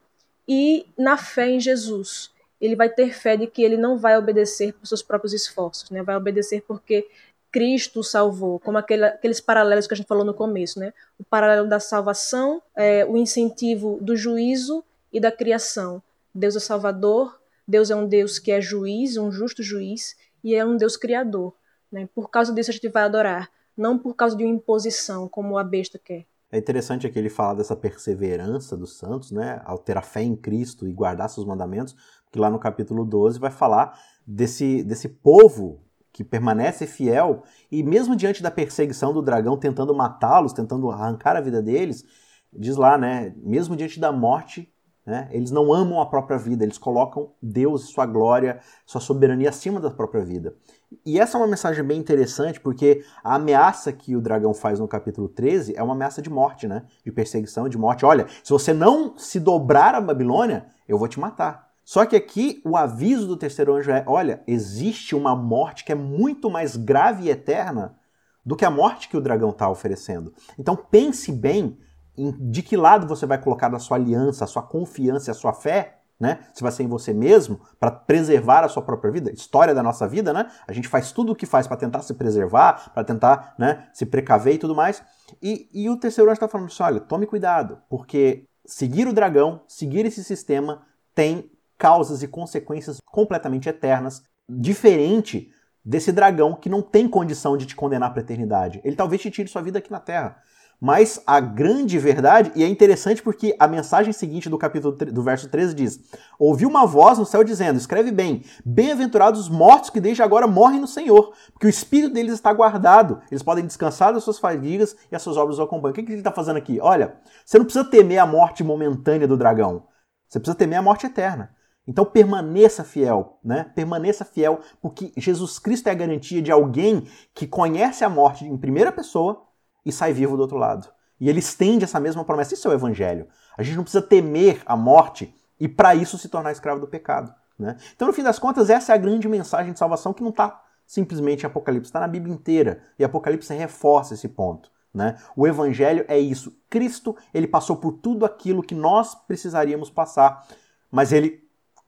E 0.46 0.86
na 0.96 1.16
fé 1.16 1.48
em 1.48 1.58
Jesus. 1.58 2.30
Ele 2.60 2.76
vai 2.76 2.88
ter 2.88 3.12
fé 3.12 3.36
de 3.36 3.48
que 3.48 3.60
ele 3.60 3.76
não 3.76 3.98
vai 3.98 4.16
obedecer 4.16 4.72
por 4.72 4.86
seus 4.86 5.02
próprios 5.02 5.32
esforços, 5.32 5.90
né? 5.90 6.00
Vai 6.00 6.14
obedecer 6.14 6.62
porque 6.62 7.08
Cristo 7.50 8.04
salvou, 8.04 8.60
como 8.60 8.78
aquele, 8.78 9.06
aqueles 9.06 9.40
paralelos 9.40 9.88
que 9.88 9.94
a 9.94 9.96
gente 9.96 10.06
falou 10.06 10.24
no 10.24 10.32
começo, 10.32 10.78
né? 10.78 10.94
O 11.18 11.24
paralelo 11.24 11.68
da 11.68 11.80
salvação, 11.80 12.62
é, 12.76 13.04
o 13.04 13.16
incentivo 13.16 13.98
do 14.00 14.16
juízo 14.16 14.84
e 15.12 15.18
da 15.18 15.32
criação. 15.32 16.00
Deus 16.32 16.54
é 16.54 16.60
Salvador, 16.60 17.36
Deus 17.66 17.90
é 17.90 17.96
um 17.96 18.06
Deus 18.06 18.38
que 18.38 18.52
é 18.52 18.60
juiz, 18.60 19.16
um 19.16 19.32
justo 19.32 19.60
juiz, 19.60 20.14
e 20.42 20.54
é 20.54 20.64
um 20.64 20.76
Deus 20.76 20.96
criador. 20.96 21.54
Né? 21.90 22.08
Por 22.14 22.30
causa 22.30 22.52
disso 22.52 22.70
a 22.70 22.74
gente 22.74 22.88
vai 22.88 23.04
adorar, 23.04 23.50
não 23.76 23.98
por 23.98 24.14
causa 24.14 24.36
de 24.36 24.44
uma 24.44 24.54
imposição, 24.54 25.28
como 25.28 25.58
a 25.58 25.64
besta 25.64 25.98
quer. 25.98 26.26
É 26.50 26.58
interessante 26.58 27.06
aqui 27.06 27.18
ele 27.18 27.28
falar 27.28 27.54
dessa 27.54 27.74
perseverança 27.74 28.76
dos 28.76 28.96
santos, 28.96 29.32
né, 29.32 29.60
ao 29.64 29.78
ter 29.78 29.98
a 29.98 30.02
fé 30.02 30.22
em 30.22 30.36
Cristo 30.36 30.86
e 30.86 30.92
guardar 30.92 31.28
seus 31.28 31.44
mandamentos, 31.44 31.94
porque 32.24 32.38
lá 32.38 32.48
no 32.48 32.58
capítulo 32.58 33.04
12 33.04 33.38
vai 33.38 33.50
falar 33.50 33.98
desse, 34.24 34.84
desse 34.84 35.08
povo 35.08 35.82
que 36.12 36.22
permanece 36.22 36.86
fiel 36.86 37.42
e 37.70 37.82
mesmo 37.82 38.14
diante 38.14 38.42
da 38.42 38.50
perseguição 38.50 39.12
do 39.12 39.20
dragão 39.20 39.58
tentando 39.58 39.94
matá-los, 39.94 40.52
tentando 40.52 40.90
arrancar 40.90 41.36
a 41.36 41.40
vida 41.40 41.60
deles, 41.60 42.04
diz 42.52 42.76
lá, 42.76 42.96
né, 42.96 43.34
mesmo 43.36 43.76
diante 43.76 43.98
da 43.98 44.12
morte, 44.12 44.72
né? 45.06 45.28
Eles 45.30 45.52
não 45.52 45.72
amam 45.72 46.00
a 46.00 46.06
própria 46.06 46.36
vida, 46.36 46.64
eles 46.64 46.76
colocam 46.76 47.30
Deus, 47.40 47.90
sua 47.90 48.04
glória, 48.04 48.58
sua 48.84 49.00
soberania 49.00 49.50
acima 49.50 49.78
da 49.78 49.90
própria 49.90 50.24
vida. 50.24 50.56
E 51.04 51.20
essa 51.20 51.38
é 51.38 51.40
uma 51.40 51.46
mensagem 51.46 51.84
bem 51.84 51.98
interessante, 51.98 52.60
porque 52.60 53.04
a 53.22 53.36
ameaça 53.36 53.92
que 53.92 54.16
o 54.16 54.20
dragão 54.20 54.52
faz 54.52 54.80
no 54.80 54.88
capítulo 54.88 55.28
13 55.28 55.76
é 55.76 55.82
uma 55.82 55.94
ameaça 55.94 56.20
de 56.20 56.28
morte, 56.28 56.66
né? 56.66 56.82
De 57.04 57.12
perseguição, 57.12 57.68
de 57.68 57.78
morte. 57.78 58.04
Olha, 58.04 58.26
se 58.42 58.50
você 58.50 58.74
não 58.74 59.16
se 59.16 59.38
dobrar 59.38 59.94
a 59.94 60.00
Babilônia, 60.00 60.66
eu 60.88 60.98
vou 60.98 61.06
te 61.06 61.20
matar. 61.20 61.66
Só 61.84 62.04
que 62.04 62.16
aqui 62.16 62.60
o 62.64 62.76
aviso 62.76 63.28
do 63.28 63.36
terceiro 63.36 63.74
anjo 63.74 63.92
é: 63.92 64.02
olha, 64.08 64.42
existe 64.44 65.14
uma 65.14 65.36
morte 65.36 65.84
que 65.84 65.92
é 65.92 65.94
muito 65.94 66.50
mais 66.50 66.76
grave 66.76 67.24
e 67.26 67.30
eterna 67.30 67.96
do 68.44 68.56
que 68.56 68.64
a 68.64 68.70
morte 68.70 69.08
que 69.08 69.16
o 69.16 69.20
dragão 69.20 69.50
está 69.50 69.70
oferecendo. 69.70 70.34
Então 70.58 70.76
pense 70.76 71.30
bem 71.30 71.64
em 71.64 71.85
de 72.16 72.62
que 72.62 72.76
lado 72.76 73.06
você 73.06 73.26
vai 73.26 73.38
colocar 73.38 73.74
a 73.74 73.78
sua 73.78 73.96
aliança, 73.96 74.44
a 74.44 74.46
sua 74.46 74.62
confiança 74.62 75.30
a 75.30 75.34
sua 75.34 75.52
fé, 75.52 75.98
né? 76.18 76.40
Se 76.54 76.62
vai 76.62 76.72
ser 76.72 76.82
em 76.82 76.88
você 76.88 77.12
mesmo, 77.12 77.60
para 77.78 77.90
preservar 77.90 78.64
a 78.64 78.68
sua 78.68 78.82
própria 78.82 79.10
vida, 79.12 79.30
história 79.30 79.74
da 79.74 79.82
nossa 79.82 80.08
vida, 80.08 80.32
né? 80.32 80.50
A 80.66 80.72
gente 80.72 80.88
faz 80.88 81.12
tudo 81.12 81.32
o 81.32 81.36
que 81.36 81.44
faz 81.44 81.66
para 81.66 81.76
tentar 81.76 82.02
se 82.02 82.14
preservar, 82.14 82.90
para 82.92 83.04
tentar 83.04 83.54
né, 83.58 83.88
se 83.92 84.06
precaver 84.06 84.54
e 84.54 84.58
tudo 84.58 84.74
mais. 84.74 85.02
E, 85.42 85.68
e 85.72 85.90
o 85.90 85.96
terceiro 85.96 86.30
anjo 86.30 86.36
está 86.36 86.48
falando 86.48 86.68
assim: 86.68 86.82
olha, 86.82 87.00
tome 87.00 87.26
cuidado, 87.26 87.78
porque 87.88 88.44
seguir 88.64 89.06
o 89.06 89.12
dragão, 89.12 89.62
seguir 89.68 90.06
esse 90.06 90.24
sistema, 90.24 90.82
tem 91.14 91.50
causas 91.78 92.22
e 92.22 92.28
consequências 92.28 92.98
completamente 93.04 93.68
eternas, 93.68 94.22
diferente 94.48 95.50
desse 95.84 96.10
dragão 96.10 96.54
que 96.54 96.68
não 96.68 96.82
tem 96.82 97.08
condição 97.08 97.56
de 97.56 97.66
te 97.66 97.76
condenar 97.76 98.10
para 98.10 98.22
a 98.22 98.24
eternidade. 98.24 98.80
Ele 98.82 98.96
talvez 98.96 99.22
te 99.22 99.30
tire 99.30 99.48
sua 99.48 99.62
vida 99.62 99.78
aqui 99.78 99.90
na 99.90 100.00
Terra. 100.00 100.36
Mas 100.80 101.22
a 101.26 101.40
grande 101.40 101.98
verdade, 101.98 102.52
e 102.54 102.62
é 102.62 102.68
interessante 102.68 103.22
porque 103.22 103.56
a 103.58 103.66
mensagem 103.66 104.12
seguinte 104.12 104.48
do 104.50 104.58
capítulo 104.58 104.94
do 104.94 105.22
verso 105.22 105.48
13 105.48 105.74
diz: 105.74 106.00
Ouvi 106.38 106.66
uma 106.66 106.86
voz 106.86 107.18
no 107.18 107.24
céu 107.24 107.42
dizendo: 107.42 107.78
Escreve 107.78 108.12
bem, 108.12 108.44
bem-aventurados 108.64 109.40
os 109.40 109.48
mortos 109.48 109.88
que 109.88 110.00
desde 110.00 110.22
agora 110.22 110.46
morrem 110.46 110.78
no 110.78 110.86
Senhor, 110.86 111.32
porque 111.52 111.66
o 111.66 111.70
espírito 111.70 112.12
deles 112.12 112.34
está 112.34 112.52
guardado, 112.52 113.22
eles 113.30 113.42
podem 113.42 113.66
descansar 113.66 114.12
das 114.12 114.22
suas 114.22 114.38
fadigas 114.38 114.94
e 115.10 115.16
as 115.16 115.22
suas 115.22 115.38
obras 115.38 115.58
o 115.58 115.62
acompanham. 115.62 115.92
O 115.92 115.94
que, 115.94 116.02
que 116.02 116.12
ele 116.12 116.20
está 116.20 116.32
fazendo 116.32 116.58
aqui? 116.58 116.78
Olha, 116.80 117.16
você 117.44 117.56
não 117.58 117.64
precisa 117.64 117.84
temer 117.84 118.18
a 118.18 118.26
morte 118.26 118.62
momentânea 118.62 119.26
do 119.26 119.36
dragão, 119.36 119.84
você 120.28 120.38
precisa 120.38 120.58
temer 120.58 120.78
a 120.78 120.82
morte 120.82 121.06
eterna. 121.06 121.56
Então 121.88 122.04
permaneça 122.04 122.82
fiel, 122.82 123.38
né? 123.44 123.70
Permaneça 123.74 124.24
fiel, 124.24 124.60
porque 124.82 125.12
Jesus 125.16 125.58
Cristo 125.58 125.86
é 125.86 125.92
a 125.92 125.94
garantia 125.94 126.42
de 126.42 126.50
alguém 126.50 127.06
que 127.32 127.46
conhece 127.46 128.04
a 128.04 128.10
morte 128.10 128.44
em 128.44 128.58
primeira 128.58 128.90
pessoa 128.90 129.45
e 129.86 129.92
sai 129.92 130.12
vivo 130.12 130.36
do 130.36 130.42
outro 130.42 130.58
lado. 130.58 130.88
E 131.18 131.30
ele 131.30 131.38
estende 131.38 131.84
essa 131.84 132.00
mesma 132.00 132.24
promessa. 132.24 132.52
Isso 132.52 132.68
é 132.68 132.72
o 132.72 132.74
evangelho. 132.74 133.28
A 133.56 133.62
gente 133.62 133.76
não 133.76 133.84
precisa 133.84 134.02
temer 134.04 134.60
a 134.66 134.76
morte 134.76 135.34
e 135.58 135.66
para 135.66 135.94
isso 135.94 136.18
se 136.18 136.28
tornar 136.28 136.52
escravo 136.52 136.80
do 136.80 136.86
pecado. 136.86 137.32
Né? 137.58 137.76
Então, 137.94 138.06
no 138.06 138.12
fim 138.12 138.22
das 138.22 138.38
contas, 138.38 138.68
essa 138.68 138.92
é 138.92 138.94
a 138.94 138.98
grande 138.98 139.28
mensagem 139.28 139.72
de 139.72 139.78
salvação 139.78 140.12
que 140.12 140.22
não 140.22 140.30
está 140.30 140.62
simplesmente 140.86 141.44
em 141.44 141.46
Apocalipse, 141.46 141.88
está 141.88 142.00
na 142.00 142.08
Bíblia 142.08 142.34
inteira. 142.34 142.82
E 142.98 143.04
Apocalipse 143.04 143.54
reforça 143.54 144.14
esse 144.14 144.28
ponto. 144.28 144.70
Né? 144.92 145.16
O 145.34 145.46
evangelho 145.46 146.04
é 146.08 146.18
isso. 146.18 146.54
Cristo, 146.68 147.16
ele 147.32 147.46
passou 147.46 147.76
por 147.76 147.92
tudo 147.92 148.24
aquilo 148.24 148.62
que 148.62 148.74
nós 148.74 149.14
precisaríamos 149.14 149.90
passar, 149.90 150.46
mas 150.90 151.12
ele 151.12 151.45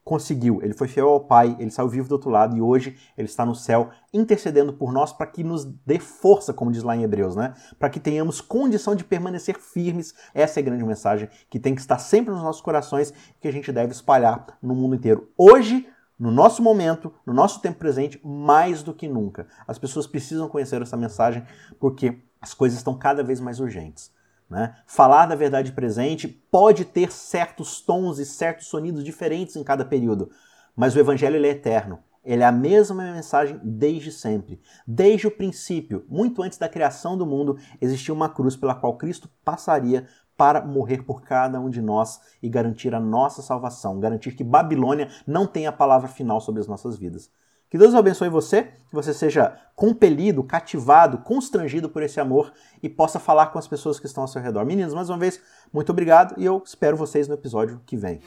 conseguiu. 0.08 0.60
Ele 0.62 0.72
foi 0.72 0.88
fiel 0.88 1.10
ao 1.10 1.20
Pai, 1.20 1.54
ele 1.60 1.70
saiu 1.70 1.86
vivo 1.86 2.08
do 2.08 2.12
outro 2.12 2.30
lado 2.30 2.56
e 2.56 2.62
hoje 2.62 2.96
ele 3.16 3.28
está 3.28 3.44
no 3.44 3.54
céu 3.54 3.90
intercedendo 4.10 4.72
por 4.72 4.90
nós 4.90 5.12
para 5.12 5.26
que 5.26 5.44
nos 5.44 5.66
dê 5.66 5.98
força, 5.98 6.54
como 6.54 6.72
diz 6.72 6.82
lá 6.82 6.96
em 6.96 7.02
Hebreus, 7.02 7.36
né? 7.36 7.52
Para 7.78 7.90
que 7.90 8.00
tenhamos 8.00 8.40
condição 8.40 8.96
de 8.96 9.04
permanecer 9.04 9.58
firmes. 9.60 10.14
Essa 10.32 10.60
é 10.60 10.62
a 10.62 10.64
grande 10.64 10.82
mensagem 10.82 11.28
que 11.50 11.60
tem 11.60 11.74
que 11.74 11.82
estar 11.82 11.98
sempre 11.98 12.32
nos 12.32 12.42
nossos 12.42 12.62
corações 12.62 13.10
e 13.10 13.38
que 13.38 13.48
a 13.48 13.52
gente 13.52 13.70
deve 13.70 13.92
espalhar 13.92 14.46
no 14.62 14.74
mundo 14.74 14.94
inteiro. 14.94 15.30
Hoje, 15.36 15.86
no 16.18 16.30
nosso 16.30 16.62
momento, 16.62 17.12
no 17.26 17.34
nosso 17.34 17.60
tempo 17.60 17.78
presente, 17.78 18.18
mais 18.24 18.82
do 18.82 18.94
que 18.94 19.06
nunca. 19.06 19.46
As 19.66 19.78
pessoas 19.78 20.06
precisam 20.06 20.48
conhecer 20.48 20.80
essa 20.80 20.96
mensagem 20.96 21.44
porque 21.78 22.18
as 22.40 22.54
coisas 22.54 22.78
estão 22.78 22.96
cada 22.96 23.22
vez 23.22 23.40
mais 23.40 23.60
urgentes. 23.60 24.10
Né? 24.48 24.74
Falar 24.86 25.26
da 25.26 25.34
verdade 25.34 25.72
presente 25.72 26.26
pode 26.26 26.84
ter 26.84 27.12
certos 27.12 27.80
tons 27.80 28.18
e 28.18 28.24
certos 28.24 28.66
sonidos 28.68 29.04
diferentes 29.04 29.56
em 29.56 29.62
cada 29.62 29.84
período, 29.84 30.30
mas 30.74 30.96
o 30.96 30.98
evangelho 30.98 31.44
é 31.44 31.48
eterno. 31.48 31.98
Ele 32.24 32.42
é 32.42 32.46
a 32.46 32.52
mesma 32.52 33.12
mensagem 33.12 33.58
desde 33.62 34.12
sempre. 34.12 34.60
Desde 34.86 35.26
o 35.26 35.30
princípio, 35.30 36.04
muito 36.08 36.42
antes 36.42 36.58
da 36.58 36.68
criação 36.68 37.16
do 37.16 37.26
mundo, 37.26 37.58
existia 37.80 38.12
uma 38.12 38.28
cruz 38.28 38.56
pela 38.56 38.74
qual 38.74 38.96
Cristo 38.96 39.30
passaria 39.44 40.06
para 40.36 40.64
morrer 40.64 41.02
por 41.02 41.22
cada 41.22 41.58
um 41.58 41.68
de 41.68 41.82
nós 41.82 42.20
e 42.42 42.48
garantir 42.48 42.94
a 42.94 43.00
nossa 43.00 43.42
salvação, 43.42 43.98
garantir 43.98 44.32
que 44.32 44.44
Babilônia 44.44 45.08
não 45.26 45.46
tenha 45.46 45.70
a 45.70 45.72
palavra 45.72 46.08
final 46.08 46.40
sobre 46.40 46.60
as 46.60 46.68
nossas 46.68 46.96
vidas. 46.96 47.30
Que 47.70 47.76
Deus 47.76 47.94
abençoe 47.94 48.30
você, 48.30 48.62
que 48.62 48.94
você 48.94 49.12
seja 49.12 49.52
compelido, 49.76 50.42
cativado, 50.42 51.18
constrangido 51.18 51.88
por 51.88 52.02
esse 52.02 52.18
amor 52.18 52.50
e 52.82 52.88
possa 52.88 53.18
falar 53.18 53.48
com 53.48 53.58
as 53.58 53.68
pessoas 53.68 54.00
que 54.00 54.06
estão 54.06 54.22
ao 54.22 54.28
seu 54.28 54.40
redor. 54.40 54.64
Meninos, 54.64 54.94
mais 54.94 55.10
uma 55.10 55.18
vez, 55.18 55.38
muito 55.72 55.92
obrigado 55.92 56.34
e 56.38 56.44
eu 56.46 56.62
espero 56.64 56.96
vocês 56.96 57.28
no 57.28 57.34
episódio 57.34 57.80
que 57.84 57.96
vem. 57.96 58.20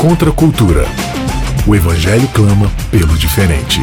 Contra 0.00 0.30
a 0.30 0.34
cultura. 0.34 0.82
O 1.68 1.76
Evangelho 1.76 2.28
clama 2.34 2.66
pelo 2.90 3.16
diferente. 3.16 3.80